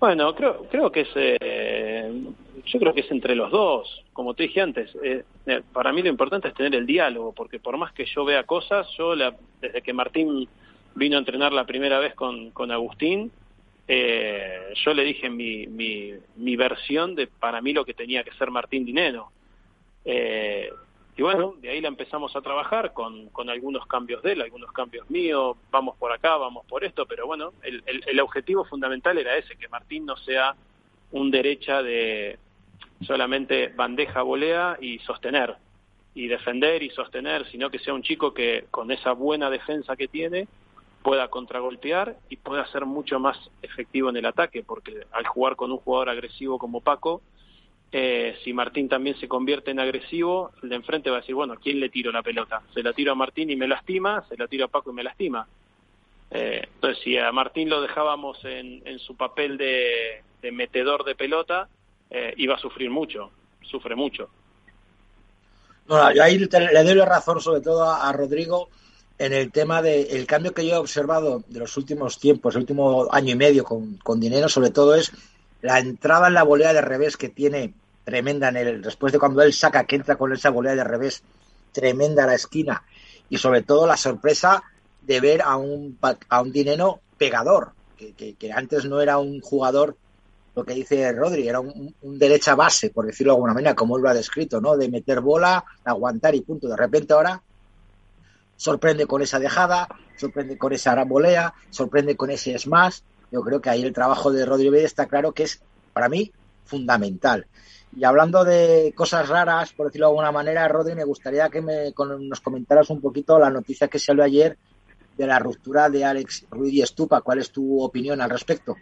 Bueno, 0.00 0.34
creo, 0.34 0.66
creo 0.68 0.90
que 0.90 1.02
es, 1.02 1.08
eh, 1.14 2.12
yo 2.66 2.80
creo 2.80 2.92
que 2.92 3.02
es 3.02 3.10
entre 3.12 3.36
los 3.36 3.52
dos. 3.52 4.02
Como 4.12 4.34
te 4.34 4.42
dije 4.42 4.60
antes, 4.60 4.92
eh, 5.00 5.22
eh, 5.46 5.62
para 5.72 5.92
mí 5.92 6.02
lo 6.02 6.08
importante 6.08 6.48
es 6.48 6.54
tener 6.54 6.74
el 6.74 6.84
diálogo, 6.84 7.32
porque 7.32 7.60
por 7.60 7.78
más 7.78 7.92
que 7.92 8.06
yo 8.06 8.24
vea 8.24 8.42
cosas, 8.42 8.88
yo 8.98 9.14
desde 9.14 9.80
que 9.80 9.92
Martín 9.92 10.48
vino 10.96 11.14
a 11.14 11.20
entrenar 11.20 11.52
la 11.52 11.66
primera 11.66 12.00
vez 12.00 12.16
con, 12.16 12.50
con 12.50 12.72
Agustín, 12.72 13.30
eh, 13.86 14.72
yo 14.84 14.94
le 14.94 15.04
dije 15.04 15.28
mi, 15.28 15.66
mi, 15.66 16.12
mi, 16.36 16.56
versión 16.56 17.14
de 17.14 17.26
para 17.26 17.60
mí 17.60 17.72
lo 17.72 17.84
que 17.84 17.94
tenía 17.94 18.24
que 18.24 18.32
ser 18.32 18.50
Martín 18.50 18.84
Dineno. 18.84 19.30
Eh, 20.04 20.70
y 21.16 21.22
bueno, 21.22 21.54
de 21.60 21.70
ahí 21.70 21.80
la 21.80 21.88
empezamos 21.88 22.34
a 22.34 22.40
trabajar 22.40 22.92
con, 22.92 23.28
con 23.28 23.48
algunos 23.48 23.86
cambios 23.86 24.22
de 24.22 24.32
él, 24.32 24.42
algunos 24.42 24.72
cambios 24.72 25.08
míos, 25.10 25.56
vamos 25.70 25.96
por 25.96 26.12
acá, 26.12 26.36
vamos 26.36 26.66
por 26.66 26.82
esto, 26.82 27.06
pero 27.06 27.26
bueno, 27.26 27.52
el, 27.62 27.82
el, 27.86 28.02
el 28.06 28.20
objetivo 28.20 28.64
fundamental 28.64 29.16
era 29.18 29.36
ese, 29.36 29.54
que 29.56 29.68
Martín 29.68 30.06
no 30.06 30.16
sea 30.16 30.56
un 31.12 31.30
derecha 31.30 31.82
de 31.82 32.38
solamente 33.02 33.68
bandeja, 33.68 34.22
volea 34.22 34.76
y 34.80 34.98
sostener, 35.00 35.54
y 36.14 36.26
defender 36.26 36.82
y 36.82 36.90
sostener, 36.90 37.46
sino 37.50 37.70
que 37.70 37.78
sea 37.78 37.94
un 37.94 38.02
chico 38.02 38.34
que 38.34 38.64
con 38.70 38.90
esa 38.90 39.12
buena 39.12 39.50
defensa 39.50 39.94
que 39.96 40.08
tiene 40.08 40.48
pueda 41.04 41.28
contragolpear 41.28 42.16
y 42.30 42.36
pueda 42.36 42.66
ser 42.72 42.86
mucho 42.86 43.20
más 43.20 43.36
efectivo 43.60 44.08
en 44.08 44.16
el 44.16 44.24
ataque, 44.24 44.62
porque 44.62 45.06
al 45.12 45.26
jugar 45.26 45.54
con 45.54 45.70
un 45.70 45.76
jugador 45.76 46.08
agresivo 46.08 46.58
como 46.58 46.80
Paco, 46.80 47.20
eh, 47.92 48.38
si 48.42 48.54
Martín 48.54 48.88
también 48.88 49.14
se 49.20 49.28
convierte 49.28 49.70
en 49.70 49.80
agresivo, 49.80 50.50
el 50.62 50.70
de 50.70 50.76
enfrente 50.76 51.10
va 51.10 51.18
a 51.18 51.20
decir, 51.20 51.34
bueno, 51.34 51.56
¿quién 51.62 51.78
le 51.78 51.90
tiro 51.90 52.10
la 52.10 52.22
pelota? 52.22 52.62
Se 52.72 52.82
la 52.82 52.94
tiro 52.94 53.12
a 53.12 53.16
Martín 53.16 53.50
y 53.50 53.56
me 53.56 53.68
lastima, 53.68 54.24
se 54.30 54.38
la 54.38 54.48
tiro 54.48 54.64
a 54.64 54.68
Paco 54.68 54.92
y 54.92 54.94
me 54.94 55.02
lastima. 55.02 55.46
Eh, 56.30 56.66
entonces, 56.74 57.04
si 57.04 57.18
a 57.18 57.30
Martín 57.32 57.68
lo 57.68 57.82
dejábamos 57.82 58.42
en, 58.46 58.80
en 58.86 58.98
su 58.98 59.14
papel 59.14 59.58
de, 59.58 60.22
metedor 60.52 61.04
de 61.04 61.14
pelota, 61.14 61.68
eh, 62.08 62.32
iba 62.38 62.54
a 62.54 62.58
sufrir 62.58 62.88
mucho, 62.88 63.30
sufre 63.60 63.94
mucho. 63.94 64.30
No, 65.86 65.96
ahí 65.96 66.38
le 66.38 66.48
doy 66.82 66.94
la 66.94 67.04
razón 67.04 67.42
sobre 67.42 67.60
todo 67.60 67.84
a 67.84 68.10
Rodrigo, 68.10 68.70
en 69.18 69.32
el 69.32 69.52
tema 69.52 69.80
del 69.80 70.26
cambio 70.26 70.52
que 70.52 70.66
yo 70.66 70.74
he 70.74 70.78
observado 70.78 71.44
de 71.48 71.60
los 71.60 71.76
últimos 71.76 72.18
tiempos, 72.18 72.54
el 72.54 72.62
último 72.62 73.08
año 73.12 73.32
y 73.32 73.36
medio 73.36 73.64
con, 73.64 73.96
con 73.98 74.18
dinero, 74.18 74.48
sobre 74.48 74.70
todo 74.70 74.94
es 74.94 75.12
la 75.62 75.78
entrada 75.78 76.28
en 76.28 76.34
la 76.34 76.42
volea 76.42 76.72
de 76.72 76.80
revés 76.80 77.16
que 77.16 77.28
tiene 77.28 77.74
tremenda 78.04 78.48
en 78.48 78.56
el, 78.56 78.82
después 78.82 79.12
de 79.12 79.18
cuando 79.18 79.42
él 79.42 79.52
saca 79.52 79.84
que 79.84 79.96
entra 79.96 80.16
con 80.16 80.32
esa 80.32 80.50
volea 80.50 80.74
de 80.74 80.84
revés 80.84 81.22
tremenda 81.72 82.24
a 82.24 82.26
la 82.26 82.34
esquina 82.34 82.84
y 83.30 83.38
sobre 83.38 83.62
todo 83.62 83.86
la 83.86 83.96
sorpresa 83.96 84.62
de 85.02 85.20
ver 85.20 85.42
a 85.42 85.56
un, 85.56 85.98
a 86.28 86.42
un 86.42 86.52
dinero 86.52 87.00
pegador, 87.16 87.72
que, 87.96 88.34
que, 88.34 88.52
antes 88.52 88.84
no 88.84 89.00
era 89.00 89.18
un 89.18 89.40
jugador 89.40 89.96
lo 90.54 90.64
que 90.64 90.74
dice 90.74 91.10
Rodri, 91.12 91.48
era 91.48 91.60
un, 91.60 91.94
un, 92.02 92.18
derecha 92.18 92.54
base, 92.54 92.90
por 92.90 93.06
decirlo 93.06 93.32
de 93.32 93.36
alguna 93.36 93.54
manera, 93.54 93.74
como 93.74 93.96
él 93.96 94.02
lo 94.02 94.08
ha 94.08 94.14
descrito, 94.14 94.60
¿no? 94.60 94.76
De 94.76 94.88
meter 94.88 95.20
bola, 95.20 95.64
aguantar 95.84 96.34
y 96.36 96.42
punto. 96.42 96.68
De 96.68 96.76
repente 96.76 97.12
ahora 97.12 97.42
sorprende 98.64 99.06
con 99.06 99.20
esa 99.20 99.38
dejada, 99.38 99.88
sorprende 100.16 100.56
con 100.56 100.72
esa 100.72 100.92
arambolea, 100.92 101.52
sorprende 101.68 102.16
con 102.16 102.30
ese 102.30 102.58
smash. 102.58 103.00
Yo 103.30 103.42
creo 103.42 103.60
que 103.60 103.68
ahí 103.68 103.82
el 103.82 103.92
trabajo 103.92 104.32
de 104.32 104.46
Rodrigo 104.46 104.74
está 104.76 105.04
claro 105.04 105.32
que 105.32 105.42
es, 105.42 105.62
para 105.92 106.08
mí, 106.08 106.32
fundamental. 106.64 107.46
Y 107.94 108.04
hablando 108.04 108.42
de 108.42 108.94
cosas 108.96 109.28
raras, 109.28 109.74
por 109.74 109.86
decirlo 109.86 110.06
de 110.06 110.12
alguna 110.12 110.32
manera, 110.32 110.66
Rodri, 110.66 110.94
me 110.94 111.04
gustaría 111.04 111.50
que 111.50 111.60
me, 111.60 111.92
con, 111.92 112.26
nos 112.26 112.40
comentaras 112.40 112.88
un 112.88 113.02
poquito 113.02 113.38
la 113.38 113.50
noticia 113.50 113.88
que 113.88 113.98
salió 113.98 114.24
ayer 114.24 114.56
de 115.18 115.26
la 115.26 115.38
ruptura 115.38 115.90
de 115.90 116.02
Alex 116.02 116.46
Ruiz 116.50 116.72
y 116.72 116.80
Estupa. 116.80 117.20
¿Cuál 117.20 117.40
es 117.40 117.52
tu 117.52 117.82
opinión 117.82 118.22
al 118.22 118.30
respecto? 118.30 118.76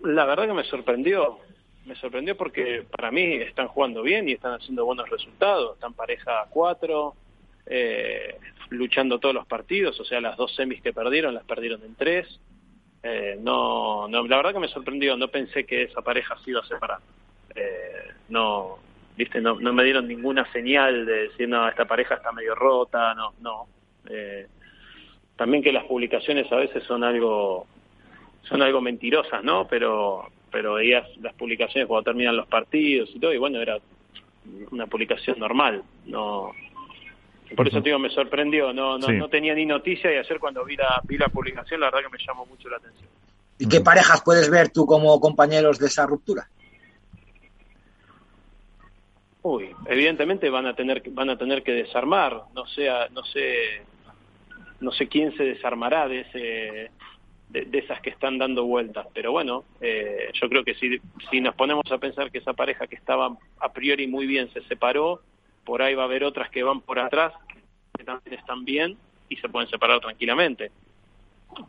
La 0.00 0.24
verdad 0.24 0.48
que 0.48 0.54
me 0.54 0.64
sorprendió. 0.64 1.38
Me 1.86 1.94
sorprendió 1.94 2.36
porque 2.36 2.84
para 2.90 3.12
mí 3.12 3.34
están 3.36 3.68
jugando 3.68 4.02
bien 4.02 4.28
y 4.28 4.32
están 4.32 4.54
haciendo 4.54 4.84
buenos 4.84 5.08
resultados. 5.08 5.76
Están 5.76 5.94
pareja 5.94 6.42
a 6.42 6.46
cuatro, 6.50 7.14
eh, 7.64 8.36
luchando 8.70 9.18
todos 9.18 9.34
los 9.34 9.46
partidos, 9.46 9.98
o 10.00 10.04
sea, 10.04 10.20
las 10.20 10.36
dos 10.36 10.54
semis 10.54 10.82
que 10.82 10.92
perdieron 10.92 11.34
las 11.34 11.44
perdieron 11.44 11.82
en 11.82 11.94
tres. 11.94 12.40
Eh, 13.02 13.38
no, 13.40 14.08
no, 14.08 14.26
la 14.26 14.36
verdad 14.36 14.52
que 14.52 14.60
me 14.60 14.68
sorprendió, 14.68 15.16
no 15.16 15.28
pensé 15.28 15.64
que 15.64 15.84
esa 15.84 16.02
pareja 16.02 16.36
se 16.44 16.50
iba 16.50 16.60
a 16.60 16.66
separar. 16.66 16.98
Eh, 17.54 18.12
no, 18.28 18.78
viste, 19.16 19.40
no, 19.40 19.58
no 19.60 19.72
me 19.72 19.84
dieron 19.84 20.08
ninguna 20.08 20.50
señal 20.52 21.06
de 21.06 21.28
decir, 21.28 21.48
no, 21.48 21.68
esta 21.68 21.86
pareja 21.86 22.16
está 22.16 22.32
medio 22.32 22.54
rota, 22.54 23.14
no, 23.14 23.34
no. 23.40 23.66
Eh, 24.08 24.46
también 25.36 25.62
que 25.62 25.72
las 25.72 25.84
publicaciones 25.84 26.50
a 26.50 26.56
veces 26.56 26.82
son 26.84 27.04
algo, 27.04 27.66
son 28.42 28.62
algo 28.62 28.80
mentirosas, 28.80 29.44
¿no? 29.44 29.68
Pero, 29.68 30.28
pero 30.50 30.74
veías 30.74 31.06
las 31.18 31.34
publicaciones 31.34 31.86
cuando 31.86 32.10
terminan 32.10 32.36
los 32.36 32.48
partidos 32.48 33.10
y 33.14 33.20
todo, 33.20 33.32
y 33.32 33.38
bueno, 33.38 33.60
era 33.60 33.78
una 34.70 34.86
publicación 34.86 35.38
normal, 35.38 35.82
no, 36.06 36.52
por 37.56 37.68
eso 37.68 37.82
te 37.82 37.88
digo, 37.88 37.98
me 37.98 38.10
sorprendió, 38.10 38.72
no, 38.72 38.98
no, 38.98 39.06
sí. 39.06 39.14
no 39.14 39.28
tenía 39.28 39.54
ni 39.54 39.66
noticia 39.66 40.12
y 40.12 40.16
ayer 40.16 40.38
cuando 40.38 40.64
vi 40.64 40.76
la, 40.76 41.00
vi 41.04 41.16
la 41.16 41.28
publicación, 41.28 41.80
la 41.80 41.86
verdad 41.86 42.00
que 42.00 42.16
me 42.16 42.24
llamó 42.24 42.46
mucho 42.46 42.68
la 42.68 42.76
atención. 42.76 43.08
¿Y 43.58 43.68
qué 43.68 43.80
parejas 43.80 44.22
puedes 44.24 44.50
ver 44.50 44.70
tú 44.70 44.86
como 44.86 45.18
compañeros 45.20 45.78
de 45.78 45.86
esa 45.86 46.06
ruptura? 46.06 46.48
Uy, 49.42 49.70
evidentemente 49.86 50.50
van 50.50 50.66
a 50.66 50.74
tener 50.74 51.02
van 51.10 51.30
a 51.30 51.38
tener 51.38 51.62
que 51.62 51.72
desarmar, 51.72 52.42
no 52.54 52.66
sé, 52.66 52.88
no 53.12 53.24
sé, 53.24 53.82
no 54.80 54.92
sé 54.92 55.08
quién 55.08 55.36
se 55.36 55.44
desarmará 55.44 56.06
de 56.08 56.20
ese 56.20 56.90
de, 57.48 57.64
de 57.64 57.78
esas 57.78 58.00
que 58.02 58.10
están 58.10 58.36
dando 58.36 58.64
vueltas, 58.64 59.06
pero 59.14 59.32
bueno, 59.32 59.64
eh, 59.80 60.30
yo 60.34 60.48
creo 60.48 60.64
que 60.64 60.74
si 60.74 60.98
si 61.30 61.40
nos 61.40 61.54
ponemos 61.54 61.90
a 61.90 61.98
pensar 61.98 62.30
que 62.30 62.38
esa 62.38 62.52
pareja 62.52 62.86
que 62.86 62.96
estaba 62.96 63.38
a 63.58 63.72
priori 63.72 64.06
muy 64.06 64.26
bien 64.26 64.52
se 64.52 64.60
separó, 64.62 65.22
por 65.68 65.82
ahí 65.82 65.94
va 65.94 66.04
a 66.04 66.06
haber 66.06 66.24
otras 66.24 66.48
que 66.48 66.62
van 66.62 66.80
por 66.80 66.98
atrás, 66.98 67.34
que 67.94 68.02
también 68.02 68.38
están 68.38 68.64
bien 68.64 68.96
y 69.28 69.36
se 69.36 69.50
pueden 69.50 69.68
separar 69.68 70.00
tranquilamente. 70.00 70.70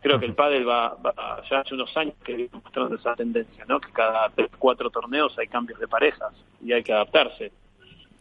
Creo 0.02 0.18
que 0.18 0.26
el 0.26 0.36
pádel 0.36 0.66
va, 0.66 0.96
va, 0.96 1.44
ya 1.50 1.60
hace 1.60 1.74
unos 1.74 1.96
años 1.98 2.14
que 2.24 2.34
viene 2.34 2.50
mostrando 2.54 2.96
esa 2.96 3.14
tendencia, 3.16 3.66
¿no? 3.68 3.78
Que 3.82 3.92
cada 3.92 4.30
tres, 4.30 4.52
cuatro 4.58 4.90
torneos 4.90 5.38
hay 5.38 5.48
cambios 5.48 5.82
de 5.82 5.88
parejas 5.90 6.34
y 6.64 6.72
hay 6.72 6.82
que 6.82 6.94
adaptarse. 6.94 7.52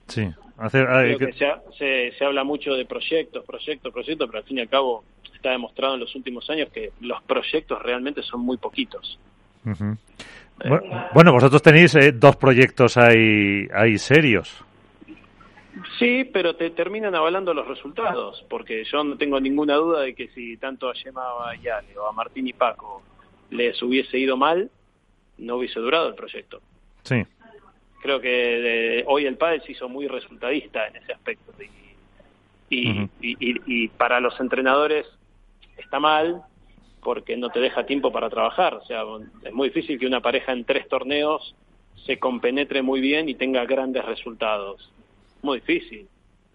Sí, 0.08 0.28
hacer, 0.56 0.84
Creo 0.84 1.18
que, 1.18 1.26
que 1.26 1.32
se, 1.34 1.46
se, 1.78 2.18
se, 2.18 2.24
habla 2.24 2.42
mucho 2.42 2.74
de 2.74 2.84
proyectos, 2.84 3.44
proyectos, 3.44 3.92
proyectos, 3.92 4.26
pero 4.26 4.38
al 4.40 4.44
fin 4.44 4.58
y 4.58 4.62
al 4.62 4.68
cabo 4.68 5.04
está 5.32 5.50
demostrado 5.50 5.94
en 5.94 6.00
los 6.00 6.12
últimos 6.16 6.50
años 6.50 6.70
que 6.72 6.90
los 7.02 7.22
proyectos 7.22 7.80
realmente 7.80 8.20
son 8.24 8.40
muy 8.40 8.56
poquitos. 8.56 9.16
Uh 9.64 9.70
-huh. 9.70 9.96
eh, 10.64 11.08
bueno, 11.14 11.30
vosotros 11.32 11.62
tenéis 11.62 11.94
eh, 11.94 12.10
dos 12.10 12.34
proyectos 12.34 12.96
ahí, 12.96 13.68
ahí 13.72 13.96
serios. 13.96 14.64
Sí, 15.98 16.24
pero 16.24 16.56
te 16.56 16.70
terminan 16.70 17.14
avalando 17.14 17.52
los 17.54 17.66
resultados, 17.66 18.44
porque 18.48 18.84
yo 18.84 19.04
no 19.04 19.16
tengo 19.16 19.40
ninguna 19.40 19.74
duda 19.76 20.00
de 20.00 20.14
que 20.14 20.28
si 20.28 20.56
tanto 20.56 20.88
a 20.88 20.94
Yema 20.94 21.22
Yale 21.60 21.96
o 21.98 22.06
a 22.06 22.12
Martín 22.12 22.46
y 22.48 22.52
Paco 22.52 23.02
les 23.50 23.80
hubiese 23.82 24.18
ido 24.18 24.36
mal, 24.36 24.70
no 25.38 25.56
hubiese 25.56 25.80
durado 25.80 26.08
el 26.08 26.14
proyecto. 26.14 26.60
Sí. 27.02 27.24
Creo 28.02 28.20
que 28.20 28.28
de, 28.28 29.04
hoy 29.06 29.26
el 29.26 29.36
pádel 29.36 29.62
se 29.62 29.72
hizo 29.72 29.88
muy 29.88 30.06
resultadista 30.06 30.86
en 30.86 30.96
ese 30.96 31.12
aspecto. 31.12 31.52
Y, 31.60 32.76
y, 32.76 32.90
uh 32.90 32.94
-huh. 32.94 33.08
y, 33.20 33.36
y, 33.40 33.60
y 33.66 33.88
para 33.88 34.20
los 34.20 34.38
entrenadores 34.40 35.06
está 35.76 35.98
mal 35.98 36.42
porque 37.02 37.36
no 37.36 37.50
te 37.50 37.60
deja 37.60 37.86
tiempo 37.86 38.12
para 38.12 38.30
trabajar. 38.30 38.74
O 38.74 38.84
sea, 38.84 39.02
es 39.44 39.52
muy 39.52 39.68
difícil 39.68 39.98
que 39.98 40.06
una 40.06 40.20
pareja 40.20 40.52
en 40.52 40.64
tres 40.64 40.88
torneos 40.88 41.54
se 42.06 42.18
compenetre 42.18 42.82
muy 42.82 43.00
bien 43.00 43.28
y 43.28 43.34
tenga 43.34 43.64
grandes 43.64 44.04
resultados 44.04 44.92
muy 45.42 45.60
difícil. 45.60 46.08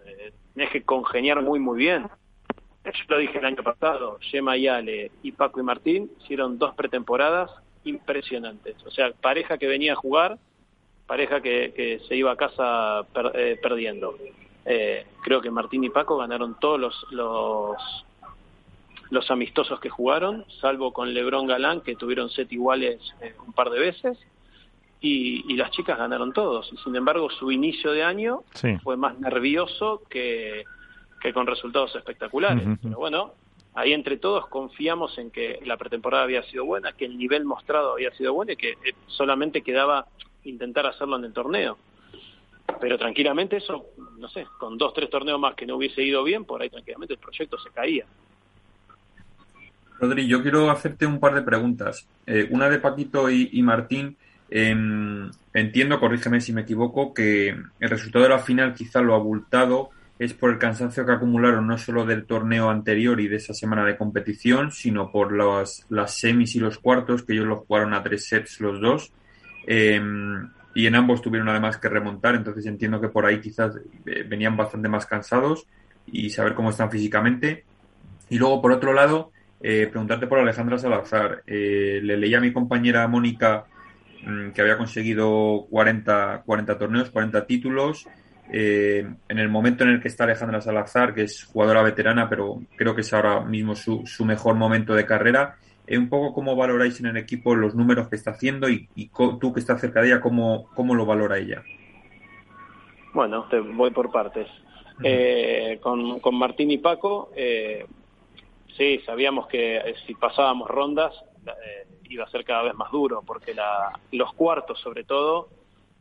Eh, 0.05 0.33
tienes 0.53 0.71
que 0.71 0.83
congeniar 0.83 1.41
muy, 1.41 1.59
muy 1.59 1.77
bien. 1.77 2.09
Yo 2.85 2.91
lo 3.07 3.17
dije 3.17 3.37
el 3.37 3.45
año 3.45 3.63
pasado, 3.63 4.19
Yema 4.31 4.57
Yale 4.57 5.11
y 5.21 5.31
Paco 5.31 5.59
y 5.59 5.63
Martín 5.63 6.11
hicieron 6.21 6.57
dos 6.57 6.75
pretemporadas 6.75 7.49
impresionantes. 7.85 8.75
O 8.85 8.91
sea, 8.91 9.11
pareja 9.11 9.57
que 9.57 9.67
venía 9.67 9.93
a 9.93 9.95
jugar, 9.95 10.37
pareja 11.07 11.41
que, 11.41 11.73
que 11.73 11.99
se 12.07 12.15
iba 12.15 12.31
a 12.31 12.35
casa 12.35 13.03
per, 13.13 13.31
eh, 13.35 13.57
perdiendo. 13.61 14.17
Eh, 14.65 15.05
creo 15.21 15.41
que 15.41 15.49
Martín 15.49 15.83
y 15.83 15.89
Paco 15.89 16.17
ganaron 16.17 16.57
todos 16.59 16.79
los, 16.79 17.05
los, 17.11 17.77
los 19.09 19.31
amistosos 19.31 19.79
que 19.79 19.89
jugaron, 19.89 20.45
salvo 20.59 20.91
con 20.91 21.13
Lebron 21.13 21.47
Galán, 21.47 21.81
que 21.81 21.95
tuvieron 21.95 22.29
set 22.29 22.51
iguales 22.51 22.99
eh, 23.21 23.33
un 23.45 23.53
par 23.53 23.69
de 23.69 23.79
veces 23.79 24.17
y, 25.03 25.43
y, 25.51 25.57
las 25.57 25.69
chicas 25.71 25.97
ganaron 25.97 26.31
todos. 26.31 26.71
Y 26.71 26.77
sin 26.77 26.95
embargo, 26.95 27.29
su 27.29 27.51
inicio 27.51 27.91
de 27.91 28.03
año 28.03 28.43
sí. 28.53 28.77
fue 28.81 28.95
más 28.95 29.19
nervioso 29.19 30.01
que, 30.09 30.63
que 31.21 31.33
con 31.33 31.45
resultados 31.45 31.93
espectaculares. 31.93 32.65
Uh 32.65 32.69
-huh. 32.69 32.79
Pero 32.81 32.97
bueno, 32.97 33.33
ahí 33.75 33.91
entre 33.91 34.15
todos 34.15 34.47
confiamos 34.47 35.17
en 35.17 35.29
que 35.29 35.59
la 35.65 35.75
pretemporada 35.75 36.23
había 36.23 36.41
sido 36.43 36.63
buena, 36.63 36.93
que 36.93 37.03
el 37.03 37.17
nivel 37.17 37.43
mostrado 37.43 37.91
había 37.91 38.11
sido 38.11 38.33
bueno 38.33 38.53
y 38.53 38.55
que 38.55 38.69
eh, 38.69 38.95
solamente 39.07 39.61
quedaba 39.61 40.07
intentar 40.45 40.85
hacerlo 40.85 41.17
en 41.17 41.25
el 41.25 41.33
torneo. 41.33 41.77
Pero 42.79 42.97
tranquilamente 42.97 43.57
eso, 43.57 43.85
no 44.17 44.29
sé, 44.29 44.47
con 44.57 44.77
dos, 44.77 44.93
tres 44.93 45.09
torneos 45.09 45.37
más 45.37 45.53
que 45.55 45.65
no 45.65 45.75
hubiese 45.75 46.01
ido 46.01 46.23
bien, 46.23 46.45
por 46.45 46.61
ahí 46.61 46.69
tranquilamente 46.69 47.15
el 47.15 47.19
proyecto 47.19 47.57
se 47.59 47.69
caía. 47.71 48.05
Rodri, 49.99 50.27
yo 50.27 50.41
quiero 50.41 50.71
hacerte 50.71 51.05
un 51.05 51.19
par 51.19 51.35
de 51.35 51.41
preguntas. 51.41 52.07
Eh, 52.25 52.47
una 52.51 52.69
de 52.69 52.79
Paquito 52.79 53.29
y, 53.29 53.49
y 53.51 53.61
Martín. 53.61 54.15
Eh, 54.55 54.75
entiendo, 55.55 55.99
corrígeme 55.99 56.39
si 56.39 56.53
me 56.53 56.61
equivoco, 56.61 57.11
que 57.11 57.49
el 57.49 57.89
resultado 57.89 58.21
de 58.21 58.29
la 58.29 58.37
final 58.37 58.75
quizá 58.75 59.01
lo 59.01 59.15
abultado 59.15 59.89
es 60.19 60.35
por 60.35 60.51
el 60.51 60.59
cansancio 60.59 61.07
que 61.07 61.11
acumularon 61.11 61.65
no 61.65 61.75
solo 61.79 62.05
del 62.05 62.25
torneo 62.25 62.69
anterior 62.69 63.19
y 63.19 63.27
de 63.27 63.37
esa 63.37 63.55
semana 63.55 63.83
de 63.83 63.97
competición, 63.97 64.71
sino 64.71 65.11
por 65.11 65.35
las, 65.35 65.87
las 65.89 66.19
semis 66.19 66.55
y 66.55 66.59
los 66.59 66.77
cuartos, 66.77 67.23
que 67.23 67.33
ellos 67.33 67.47
los 67.47 67.65
jugaron 67.65 67.95
a 67.95 68.03
tres 68.03 68.27
sets 68.27 68.61
los 68.61 68.79
dos. 68.79 69.11
Em, 69.65 70.47
y 70.75 70.85
en 70.85 70.95
ambos 70.95 71.23
tuvieron 71.23 71.49
además 71.49 71.77
que 71.77 71.89
remontar, 71.89 72.35
entonces 72.35 72.67
entiendo 72.67 73.01
que 73.01 73.09
por 73.09 73.25
ahí 73.25 73.41
quizás 73.41 73.75
eh, 74.05 74.23
venían 74.23 74.55
bastante 74.55 74.87
más 74.87 75.07
cansados 75.07 75.65
y 76.05 76.29
saber 76.29 76.53
cómo 76.53 76.69
están 76.69 76.91
físicamente. 76.91 77.65
Y 78.29 78.37
luego, 78.37 78.61
por 78.61 78.71
otro 78.71 78.93
lado, 78.93 79.31
eh, 79.63 79.87
preguntarte 79.87 80.27
por 80.27 80.37
Alejandra 80.37 80.77
Salazar. 80.77 81.41
Eh, 81.47 82.01
le 82.03 82.17
leí 82.17 82.35
a 82.35 82.39
mi 82.39 82.53
compañera 82.53 83.07
Mónica 83.07 83.65
que 84.53 84.61
había 84.61 84.77
conseguido 84.77 85.67
40, 85.69 86.43
40 86.45 86.77
torneos, 86.77 87.09
40 87.09 87.45
títulos. 87.45 88.07
Eh, 88.51 89.05
en 89.29 89.39
el 89.39 89.49
momento 89.49 89.83
en 89.83 89.91
el 89.91 90.01
que 90.01 90.07
está 90.07 90.25
Alejandra 90.25 90.61
Salazar, 90.61 91.13
que 91.13 91.23
es 91.23 91.45
jugadora 91.45 91.81
veterana, 91.81 92.29
pero 92.29 92.61
creo 92.75 92.93
que 92.93 93.01
es 93.01 93.13
ahora 93.13 93.41
mismo 93.41 93.75
su, 93.75 94.05
su 94.05 94.25
mejor 94.25 94.55
momento 94.55 94.93
de 94.93 95.05
carrera, 95.05 95.57
eh, 95.87 95.97
un 95.97 96.09
poco 96.09 96.33
cómo 96.33 96.55
valoráis 96.55 96.99
en 96.99 97.07
el 97.07 97.17
equipo 97.17 97.55
los 97.55 97.75
números 97.75 98.09
que 98.09 98.15
está 98.15 98.31
haciendo 98.31 98.69
y, 98.69 98.89
tú 99.39 99.53
que 99.53 99.59
estás 99.59 99.81
cerca 99.81 100.01
de 100.01 100.07
ella, 100.07 100.21
cómo, 100.21 100.69
cómo 100.75 100.93
lo 100.95 101.05
valora 101.05 101.37
ella. 101.37 101.63
Bueno, 103.13 103.45
te 103.49 103.59
voy 103.59 103.91
por 103.91 104.11
partes. 104.11 104.47
Eh, 105.03 105.79
con, 105.81 106.19
con, 106.19 106.35
Martín 106.35 106.69
y 106.69 106.77
Paco, 106.77 107.31
sí, 108.77 109.01
sabíamos 109.05 109.47
que 109.47 109.95
si 110.05 110.13
pasábamos 110.13 110.69
rondas 110.69 111.13
iba 112.13 112.25
a 112.25 112.29
ser 112.29 112.45
cada 112.45 112.63
vez 112.63 112.75
más 112.75 112.91
duro, 112.91 113.23
porque 113.25 113.53
la, 113.53 113.99
los 114.11 114.33
cuartos 114.33 114.79
sobre 114.79 115.03
todo 115.03 115.49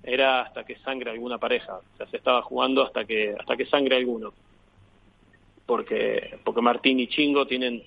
era 0.03 0.43
hasta 0.43 0.65
que 0.65 0.77
sangre 0.79 1.11
alguna 1.11 1.39
pareja, 1.39 1.77
o 1.77 1.97
sea, 1.97 2.07
se 2.07 2.17
estaba 2.17 2.43
jugando 2.43 2.83
hasta 2.83 3.05
que 3.05 3.35
hasta 3.39 3.57
que 3.57 3.67
sangre 3.67 3.97
alguno. 3.97 4.33
Porque 5.65 6.39
porque 6.45 6.61
Martín 6.61 6.99
y 7.01 7.07
Chingo 7.07 7.47
tienen 7.47 7.83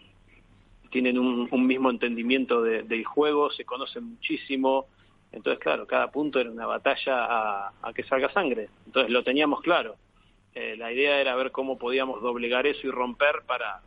tienen 0.89 1.19
un, 1.19 1.67
mismo 1.67 1.89
entendimiento 1.89 2.61
del 2.61 3.03
juego, 3.03 3.51
se 3.51 3.65
conocen 3.65 4.05
muchísimo, 4.05 4.85
entonces 5.33 5.59
claro, 5.59 5.85
cada 5.85 6.09
punto 6.09 6.39
era 6.39 6.49
una 6.49 6.65
batalla 6.65 7.67
a, 7.81 7.93
que 7.93 8.03
salga 8.03 8.31
sangre, 8.31 8.69
entonces 8.85 9.11
lo 9.11 9.21
teníamos 9.21 9.59
claro. 9.59 9.95
Eh, 10.53 10.77
la 10.77 10.93
idea 10.93 11.19
era 11.19 11.35
ver 11.35 11.51
cómo 11.51 11.77
podíamos 11.77 12.21
doblegar 12.21 12.65
eso 12.65 12.87
y 12.87 12.91
romper 12.91 13.41
para, 13.45 13.81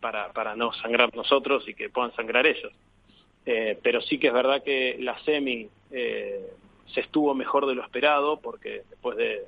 para, 0.00 0.32
para 0.32 0.56
no 0.56 0.72
sangrar 0.72 1.14
nosotros 1.14 1.68
y 1.68 1.74
que 1.74 1.90
puedan 1.90 2.14
sangrar 2.16 2.46
ellos. 2.46 2.72
Eh, 3.50 3.78
pero 3.82 4.02
sí 4.02 4.18
que 4.18 4.26
es 4.26 4.32
verdad 4.34 4.62
que 4.62 4.98
la 5.00 5.18
semi 5.20 5.70
eh, 5.90 6.52
se 6.92 7.00
estuvo 7.00 7.34
mejor 7.34 7.66
de 7.66 7.74
lo 7.74 7.82
esperado, 7.82 8.40
porque 8.40 8.82
después 8.90 9.16
de, 9.16 9.46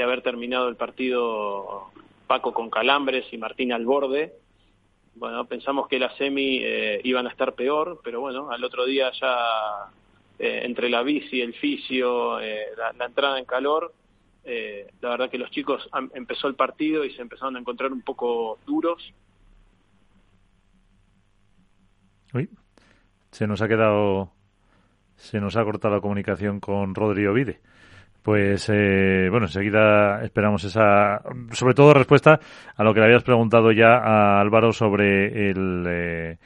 haber 0.00 0.22
terminado 0.22 0.68
el 0.68 0.76
partido 0.76 1.90
Paco 2.28 2.54
con 2.54 2.70
calambres 2.70 3.24
y 3.32 3.38
Martín 3.38 3.72
al 3.72 3.84
borde, 3.84 4.32
bueno, 5.16 5.44
pensamos 5.46 5.88
que 5.88 5.98
la 5.98 6.14
semi 6.16 6.60
eh, 6.62 7.00
iban 7.02 7.26
a 7.26 7.30
estar 7.30 7.54
peor, 7.54 8.00
pero 8.04 8.20
bueno, 8.20 8.50
al 8.52 8.62
otro 8.62 8.84
día 8.84 9.10
ya 9.20 9.90
eh, 10.38 10.60
entre 10.62 10.88
la 10.88 11.02
bici, 11.02 11.40
el 11.40 11.54
fisio, 11.54 12.38
eh, 12.38 12.66
la, 12.76 13.06
entrada 13.06 13.40
en 13.40 13.44
calor, 13.44 13.92
la 15.00 15.08
verdad 15.08 15.28
que 15.28 15.38
los 15.38 15.50
chicos 15.50 15.88
empezó 16.14 16.46
el 16.46 16.54
partido 16.54 17.04
y 17.04 17.12
se 17.12 17.22
empezaron 17.22 17.56
a 17.56 17.58
encontrar 17.58 17.92
un 17.92 18.02
poco 18.02 18.60
duros. 18.64 19.12
Se 23.30 23.46
nos 23.46 23.62
ha 23.62 23.68
quedado 23.68 24.32
se 25.16 25.40
nos 25.40 25.56
ha 25.56 25.64
cortado 25.64 25.94
la 25.94 26.00
comunicación 26.00 26.60
con 26.60 26.94
Rodrigo 26.94 27.32
Vide. 27.32 27.60
Pues 28.22 28.68
eh, 28.72 29.28
bueno, 29.30 29.46
enseguida 29.46 30.22
esperamos 30.24 30.64
esa, 30.64 31.22
sobre 31.52 31.74
todo 31.74 31.94
respuesta 31.94 32.40
a 32.74 32.82
lo 32.82 32.92
que 32.92 33.00
le 33.00 33.06
habías 33.06 33.22
preguntado 33.22 33.70
ya 33.70 33.98
a 33.98 34.40
Álvaro 34.40 34.72
sobre 34.72 35.50
el, 35.50 35.84
eh, 35.88 36.38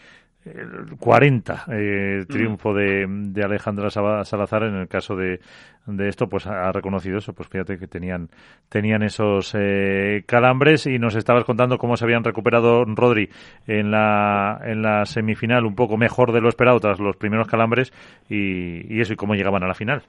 40 0.99 1.64
eh, 1.70 2.25
triunfo 2.26 2.73
de, 2.73 3.06
de, 3.06 3.44
Alejandra 3.44 3.90
Salazar 3.90 4.62
en 4.62 4.75
el 4.76 4.88
caso 4.88 5.14
de, 5.14 5.40
de 5.87 6.09
esto 6.09 6.28
pues 6.28 6.47
ha 6.47 6.73
reconocido 6.73 7.18
eso. 7.18 7.35
Pues 7.35 7.49
fíjate 7.49 7.78
que 7.78 7.87
tenían 7.87 8.30
tenían 8.70 9.02
esos 9.02 9.54
eh, 9.54 10.23
calambres 10.26 10.87
y 10.87 10.99
nos 10.99 11.14
estabas 11.14 11.44
contando 11.44 11.76
cómo 11.76 11.97
se 11.97 12.04
habían 12.04 12.25
recuperado 12.25 12.85
Rodri 12.87 13.28
en 13.67 13.91
la 13.91 14.60
en 14.65 14.80
la 14.80 15.04
semifinal 15.04 15.67
un 15.67 15.75
poco 15.75 15.99
mejor 15.99 16.32
de 16.32 16.41
lo 16.41 16.49
esperado 16.49 16.80
tras 16.80 17.00
los 17.00 17.17
primeros 17.17 17.47
calambres 17.47 17.93
y, 18.28 18.95
y 18.95 19.00
eso 19.00 19.12
y 19.12 19.17
cómo 19.17 19.34
llegaban 19.34 19.62
a 19.62 19.69
la 19.69 19.75
final. 19.75 20.02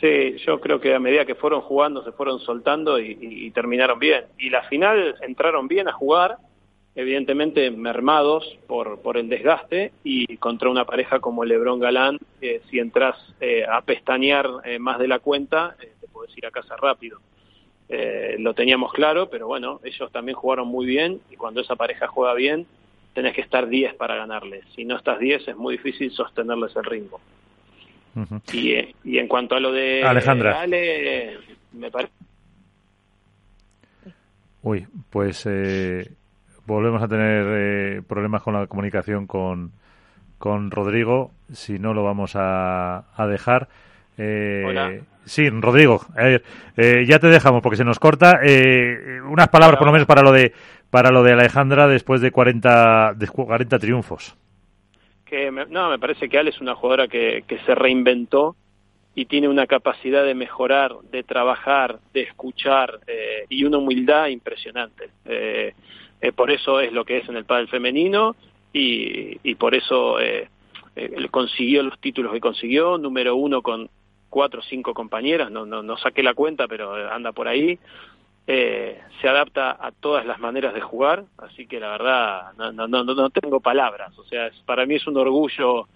Sí, 0.00 0.36
yo 0.46 0.60
creo 0.60 0.80
que 0.80 0.94
a 0.94 0.98
medida 0.98 1.24
que 1.24 1.34
fueron 1.34 1.62
jugando 1.62 2.02
se 2.04 2.12
fueron 2.12 2.38
soltando 2.40 2.98
y, 2.98 3.16
y 3.20 3.50
terminaron 3.50 3.98
bien. 3.98 4.24
Y 4.38 4.50
la 4.50 4.62
final 4.64 5.16
entraron 5.22 5.68
bien 5.68 5.88
a 5.88 5.92
jugar, 5.92 6.36
evidentemente 6.96 7.70
mermados 7.70 8.58
por, 8.66 9.00
por 9.00 9.18
el 9.18 9.28
desgaste 9.28 9.92
y 10.02 10.38
contra 10.38 10.70
una 10.70 10.86
pareja 10.86 11.20
como 11.20 11.44
Lebrón 11.44 11.78
Galán, 11.78 12.18
eh, 12.40 12.62
si 12.70 12.78
entras 12.78 13.16
eh, 13.38 13.64
a 13.70 13.82
pestañear 13.82 14.48
eh, 14.64 14.78
más 14.78 14.98
de 14.98 15.06
la 15.06 15.18
cuenta, 15.18 15.76
te 15.78 16.08
puedes 16.08 16.36
ir 16.36 16.46
a 16.46 16.50
casa 16.50 16.74
rápido. 16.76 17.20
lo 18.38 18.54
teníamos 18.54 18.92
claro, 18.94 19.28
pero 19.28 19.46
bueno, 19.46 19.78
ellos 19.84 20.10
también 20.10 20.36
jugaron 20.36 20.68
muy 20.68 20.86
bien 20.86 21.20
y 21.30 21.36
cuando 21.36 21.60
esa 21.60 21.76
pareja 21.76 22.08
juega 22.08 22.32
bien, 22.32 22.66
tenés 23.12 23.34
que 23.34 23.42
estar 23.42 23.68
10 23.68 23.94
para 23.94 24.16
ganarles. 24.16 24.64
Si 24.74 24.84
no 24.86 24.96
estás 24.96 25.18
10 25.18 25.48
es 25.48 25.56
muy 25.56 25.76
difícil 25.76 26.10
sostenerles 26.10 26.74
el 26.76 26.84
ritmo. 26.84 27.20
y, 28.54 28.74
y, 29.04 29.18
en 29.18 29.28
cuanto 29.28 29.54
a 29.54 29.60
lo 29.60 29.70
de 29.70 30.02
Alejandra. 30.02 30.62
Ale, 30.62 31.36
me 31.72 31.90
parece... 31.90 32.14
Uy, 34.62 34.86
pues 35.10 35.46
volvemos 36.66 37.02
a 37.02 37.08
tener 37.08 37.46
eh, 37.48 38.02
problemas 38.06 38.42
con 38.42 38.54
la 38.54 38.66
comunicación 38.66 39.26
con, 39.26 39.72
con 40.38 40.70
Rodrigo. 40.70 41.30
Si 41.52 41.78
no, 41.78 41.94
lo 41.94 42.04
vamos 42.04 42.36
a, 42.36 43.04
a 43.14 43.26
dejar. 43.26 43.68
Eh, 44.18 45.02
sí, 45.24 45.48
Rodrigo, 45.50 46.00
eh, 46.18 47.04
ya 47.06 47.18
te 47.18 47.28
dejamos 47.28 47.62
porque 47.62 47.76
se 47.76 47.84
nos 47.84 47.98
corta. 47.98 48.40
Eh, 48.42 49.20
unas 49.28 49.48
palabras 49.48 49.78
por 49.78 49.86
lo 49.86 49.92
menos 49.92 50.06
para 50.06 50.22
lo 50.22 50.32
de 50.32 50.52
para 50.90 51.10
lo 51.10 51.22
de 51.22 51.32
Alejandra 51.32 51.88
después 51.88 52.20
de 52.20 52.30
40, 52.30 53.14
de 53.14 53.26
40 53.26 53.78
triunfos. 53.78 54.36
Que 55.24 55.50
no, 55.50 55.90
me 55.90 55.98
parece 55.98 56.28
que 56.28 56.38
Ale 56.38 56.50
es 56.50 56.60
una 56.60 56.76
jugadora 56.76 57.08
que, 57.08 57.44
que 57.46 57.58
se 57.60 57.74
reinventó 57.74 58.54
y 59.14 59.26
tiene 59.26 59.48
una 59.48 59.66
capacidad 59.66 60.24
de 60.24 60.34
mejorar, 60.34 60.94
de 61.10 61.24
trabajar, 61.24 61.98
de 62.14 62.22
escuchar 62.22 63.00
y 63.48 63.64
una 63.64 63.78
humildad 63.78 64.28
impresionante. 64.28 65.10
Eh, 66.20 66.32
por 66.32 66.50
eso 66.50 66.80
es 66.80 66.92
lo 66.92 67.04
que 67.04 67.18
es 67.18 67.28
en 67.28 67.36
el 67.36 67.44
pádel 67.44 67.68
femenino 67.68 68.36
y, 68.72 69.38
y 69.42 69.54
por 69.56 69.74
eso 69.74 70.18
eh, 70.20 70.48
eh, 70.96 71.28
consiguió 71.30 71.82
los 71.82 71.98
títulos 72.00 72.32
que 72.32 72.40
consiguió, 72.40 72.96
número 72.96 73.36
uno 73.36 73.60
con 73.60 73.90
cuatro 74.30 74.60
o 74.60 74.64
cinco 74.64 74.94
compañeras, 74.94 75.50
no, 75.50 75.66
no, 75.66 75.82
no 75.82 75.96
saqué 75.98 76.22
la 76.22 76.34
cuenta, 76.34 76.66
pero 76.66 77.12
anda 77.12 77.32
por 77.32 77.48
ahí. 77.48 77.78
Eh, 78.48 79.00
se 79.20 79.28
adapta 79.28 79.76
a 79.78 79.90
todas 79.90 80.24
las 80.24 80.38
maneras 80.38 80.72
de 80.72 80.80
jugar, 80.80 81.24
así 81.38 81.66
que 81.66 81.80
la 81.80 81.90
verdad 81.90 82.52
no, 82.56 82.72
no, 82.72 82.86
no, 82.86 83.04
no 83.04 83.30
tengo 83.30 83.60
palabras. 83.60 84.16
O 84.18 84.24
sea, 84.24 84.50
para 84.64 84.86
mí 84.86 84.94
es 84.94 85.06
un 85.06 85.16
orgullo 85.16 85.88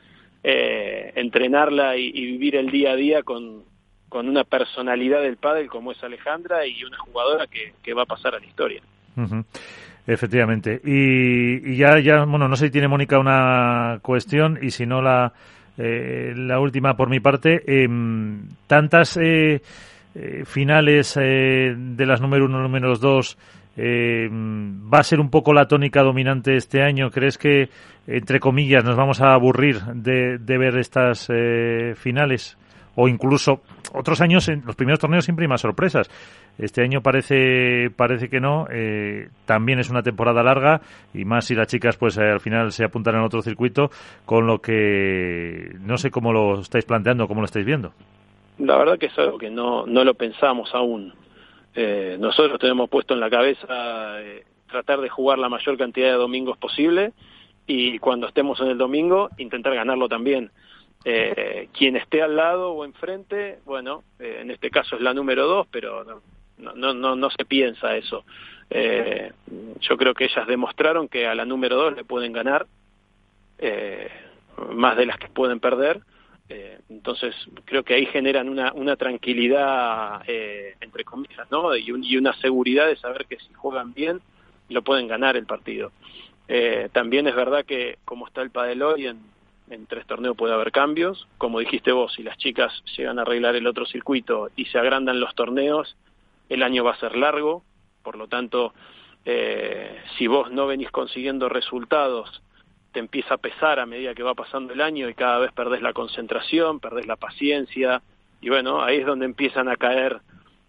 eh, 0.43 1.13
entrenarla 1.15 1.97
y, 1.97 2.09
y, 2.09 2.27
vivir 2.27 2.57
el 2.57 2.71
día 2.71 2.93
a 2.93 2.97
día 2.97 3.23
con, 3.23 3.63
con 4.09 4.29
una 4.29 4.45
personalidad 4.45 5.23
del 5.23 5.37
pádel 5.37 5.69
como 5.69 5.93
es 5.93 6.03
Alejandra 6.03 6.67
y 6.67 6.83
una 6.83 6.99
jugadora 6.99 7.47
que, 7.47 7.75
que 7.83 7.95
va 7.95 8.03
a 8.03 8.07
pasar 8.07 8.35
a 8.35 8.41
la 8.41 8.47
historia. 8.47 8.83
Uh 9.17 9.43
Efectivamente. 10.07 10.81
Y, 10.85 11.77
ya, 11.77 11.99
ya, 12.01 12.25
bueno, 12.25 12.49
no 12.49 12.57
sé 12.57 12.67
si 12.67 12.73
tiene 12.73 12.89
Mónica 12.89 13.19
una 13.19 13.99
cuestión 14.03 14.59
y 14.61 14.71
si 14.71 14.87
no 14.87 15.03
la, 15.03 15.33
eh, 15.79 16.33
la 16.37 16.59
última 16.61 16.97
por 16.97 17.09
mi 17.09 17.21
parte. 17.21 17.63
Em, 17.67 18.49
tantas 18.67 19.17
eh, 19.17 19.63
eh, 20.15 20.43
finales 20.45 21.15
de 21.15 22.07
las 22.07 22.21
número 22.21 22.47
uno, 22.47 22.61
número 22.61 22.97
dos, 22.97 23.39
em, 23.77 24.93
¿va 24.93 24.99
a 24.99 25.05
ser 25.05 25.21
un 25.21 25.31
poco 25.31 25.53
la 25.53 25.69
tónica 25.69 26.03
dominante 26.03 26.57
este 26.57 26.83
año? 26.83 27.11
¿Crees 27.11 27.39
que, 27.39 27.69
entre 28.07 28.41
comillas, 28.41 28.85
nos 28.85 28.97
vamos 28.97 29.21
a 29.21 29.35
aburrir 29.35 29.81
de, 29.81 30.39
de 30.39 30.59
ver 30.59 30.77
estas 30.79 31.29
finales? 31.97 32.57
O 32.95 33.09
incluso 33.09 33.61
otros 33.93 34.21
años 34.21 34.49
en 34.49 34.63
los 34.65 34.77
primeros 34.77 34.99
torneos 34.99 35.25
siempre 35.25 35.45
hay 35.45 35.49
más 35.49 35.61
sorpresas. 35.61 36.11
Este 36.59 36.83
año 36.83 37.01
parece 37.01 37.91
parece 37.91 38.29
que 38.29 38.41
no. 38.41 38.67
Eh, 38.71 39.29
también 39.47 39.79
es 39.79 39.91
una 39.91 40.03
temporada 40.03 40.43
larga 40.43 40.81
y 41.15 41.25
más 41.25 41.47
si 41.47 41.55
las 41.55 41.69
chicas 41.69 41.97
pues 41.97 42.17
eh, 42.19 42.31
al 42.31 42.41
final 42.41 42.73
se 42.73 42.85
apuntan 42.85 43.17
en 43.17 43.23
otro 43.23 43.43
circuito, 43.43 43.91
con 44.25 44.47
lo 44.47 44.61
que 44.61 45.75
no 45.81 45.97
sé 45.97 46.11
cómo 46.11 46.33
lo 46.33 46.61
estáis 46.61 46.85
planteando, 46.85 47.27
cómo 47.27 47.41
lo 47.41 47.47
estáis 47.47 47.67
viendo. 47.67 47.93
La 48.59 48.77
verdad 48.77 48.99
que 48.99 49.07
es 49.07 49.19
algo 49.19 49.39
que 49.39 49.51
no 49.51 49.87
no 49.87 50.05
lo 50.05 50.15
pensamos 50.15 50.75
aún. 50.75 51.15
Eh, 51.75 52.17
nosotros 52.19 52.59
tenemos 52.59 52.91
puesto 52.91 53.15
en 53.15 53.21
la 53.21 53.31
cabeza 53.31 54.19
tratar 54.71 55.01
de 55.01 55.09
jugar 55.09 55.39
la 55.39 55.49
mayor 55.49 55.77
cantidad 55.77 56.09
de 56.09 56.17
domingos 56.17 56.57
posible 56.59 57.13
y 57.67 57.99
cuando 57.99 58.29
estemos 58.29 58.61
en 58.61 58.69
el 58.69 58.79
domingo 58.79 59.31
intentar 59.39 59.75
ganarlo 59.75 60.09
también 60.09 60.51
eh, 61.05 61.69
quien 61.73 61.97
esté 61.97 62.23
al 62.23 62.37
lado 62.37 62.73
o 62.73 62.85
enfrente, 62.85 63.59
bueno, 63.65 64.05
eh, 64.19 64.39
en 64.41 64.51
este 64.51 64.71
caso 64.71 64.97
es 64.97 65.03
la 65.03 65.15
número 65.15 65.47
dos, 65.47 65.67
pero 65.71 66.05
no, 66.05 66.75
no, 66.75 66.95
no, 66.95 67.17
no 67.17 67.31
se 67.31 67.45
piensa 67.45 67.97
eso. 67.97 68.25
Eh, 68.71 69.33
yo 69.81 69.97
creo 69.97 70.15
que 70.15 70.25
ellas 70.25 70.47
demostraron 70.47 71.09
que 71.09 71.27
a 71.27 71.35
la 71.35 71.45
número 71.45 71.77
dos 71.77 71.97
le 71.97 72.05
pueden 72.05 72.33
ganar 72.33 72.67
eh, 73.59 74.09
más 74.73 74.97
de 74.97 75.07
las 75.07 75.19
que 75.19 75.29
pueden 75.29 75.59
perder. 75.59 76.01
Eh, 76.49 76.79
entonces 76.89 77.35
creo 77.65 77.83
que 77.83 77.95
ahí 77.95 78.07
generan 78.07 78.49
una, 78.49 78.73
una 78.73 78.97
tranquilidad 78.97 80.23
entre 80.29 81.05
comillas, 81.05 81.51
¿no? 81.51 81.77
Y, 81.77 82.17
una 82.17 82.33
seguridad 82.41 82.87
de 82.87 82.97
saber 82.97 83.27
que 83.27 83.39
si 83.39 83.53
juegan 83.55 83.93
bien 83.93 84.21
lo 84.69 84.83
pueden 84.83 85.09
ganar 85.09 85.37
el 85.37 85.47
partido. 85.47 85.91
también 86.93 87.27
es 87.27 87.35
verdad 87.35 87.65
que 87.65 87.99
como 88.05 88.27
está 88.27 88.43
el 88.43 88.51
padel 88.51 88.83
hoy 88.83 89.07
en, 89.07 89.19
en 89.71 89.87
tres 89.87 90.07
torneos 90.07 90.37
puede 90.37 90.53
haber 90.53 90.73
cambios. 90.73 91.27
Como 91.39 91.61
dijiste 91.61 91.93
vos, 91.93 92.13
si 92.13 92.23
las 92.23 92.37
chicas 92.37 92.73
llegan 92.97 93.19
a 93.19 93.23
arreglar 93.23 93.57
el 93.57 93.67
otro 93.67 93.87
circuito 93.87 94.51
y 94.57 94.67
se 94.67 94.79
agrandan 94.79 95.21
los 95.21 95.35
torneos, 95.35 95.97
el 96.49 96.63
año 96.63 96.85
va 96.85 96.93
a 96.93 96.99
ser 96.99 97.17
largo, 97.17 97.63
por 98.03 98.17
lo 98.17 98.27
tanto, 98.27 98.75
eh, 99.25 100.01
si 100.19 100.27
vos 100.27 100.51
no 100.51 100.67
venís 100.67 100.91
consiguiendo 100.91 101.49
resultados, 101.49 102.43
te 102.93 102.99
empieza 102.99 103.35
a 103.35 103.39
pesar 103.39 103.79
a 103.79 103.87
medida 103.87 104.15
que 104.15 104.25
va 104.25 104.35
pasando 104.35 104.73
el 104.73 104.81
año 104.81 105.09
y 105.09 105.15
cada 105.15 105.39
vez 105.39 105.53
perdés 105.53 105.81
la 105.81 105.93
concentración, 105.93 106.81
perdés 106.81 107.07
la 107.07 107.17
paciencia, 107.17 108.03
y 108.41 108.49
bueno, 108.49 108.83
ahí 108.83 108.99
es 108.99 109.07
donde 109.07 109.27
empiezan 109.27 109.69
a 109.69 109.77
caer 109.77 110.21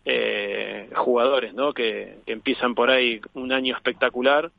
eh, 0.06 0.90
jugadores, 0.96 1.54
¿no? 1.54 1.74
Que, 1.74 2.20
que 2.26 2.34
empiezan 2.34 2.76
por 2.76 2.92
ahí 2.92 3.22
un 3.34 3.52
año 3.52 3.76
espectacular 3.76 4.52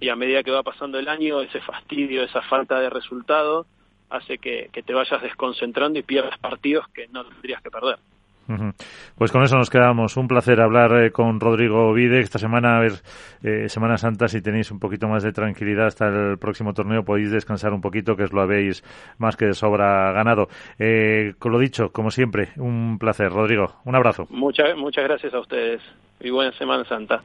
y 0.00 0.08
a 0.08 0.16
medida 0.16 0.42
que 0.42 0.50
va 0.50 0.62
pasando 0.62 0.98
el 0.98 1.08
año, 1.08 1.40
ese 1.40 1.60
fastidio, 1.60 2.22
esa 2.22 2.42
falta 2.42 2.80
de 2.80 2.90
resultado, 2.90 3.66
hace 4.08 4.38
que, 4.38 4.70
que 4.72 4.82
te 4.82 4.94
vayas 4.94 5.22
desconcentrando 5.22 5.98
y 5.98 6.02
pierdas 6.02 6.38
partidos 6.38 6.88
que 6.88 7.06
no 7.08 7.24
tendrías 7.24 7.62
que 7.62 7.70
perder. 7.70 7.98
Pues 9.16 9.30
con 9.30 9.42
eso 9.42 9.56
nos 9.56 9.70
quedamos. 9.70 10.16
Un 10.16 10.26
placer 10.26 10.60
hablar 10.60 11.04
eh, 11.04 11.10
con 11.10 11.38
Rodrigo 11.38 11.92
Vide. 11.92 12.20
Esta 12.20 12.38
semana, 12.38 12.78
a 12.78 12.80
ver, 12.80 12.92
eh, 13.42 13.68
Semana 13.68 13.96
Santa, 13.96 14.28
si 14.28 14.42
tenéis 14.42 14.70
un 14.70 14.80
poquito 14.80 15.08
más 15.08 15.22
de 15.22 15.32
tranquilidad 15.32 15.86
hasta 15.86 16.08
el 16.08 16.38
próximo 16.38 16.72
torneo, 16.72 17.04
podéis 17.04 17.30
descansar 17.30 17.72
un 17.72 17.80
poquito, 17.80 18.16
que 18.16 18.24
os 18.24 18.32
lo 18.32 18.42
habéis 18.42 18.82
más 19.18 19.36
que 19.36 19.46
de 19.46 19.54
sobra 19.54 20.12
ganado. 20.12 20.48
Eh, 20.78 21.34
con 21.38 21.52
lo 21.52 21.58
dicho, 21.58 21.90
como 21.92 22.10
siempre, 22.10 22.48
un 22.56 22.98
placer. 22.98 23.30
Rodrigo, 23.30 23.74
un 23.84 23.94
abrazo. 23.94 24.26
Muchas, 24.30 24.76
muchas 24.76 25.04
gracias 25.04 25.32
a 25.34 25.40
ustedes 25.40 25.80
y 26.20 26.30
buena 26.30 26.52
Semana 26.52 26.84
Santa. 26.84 27.18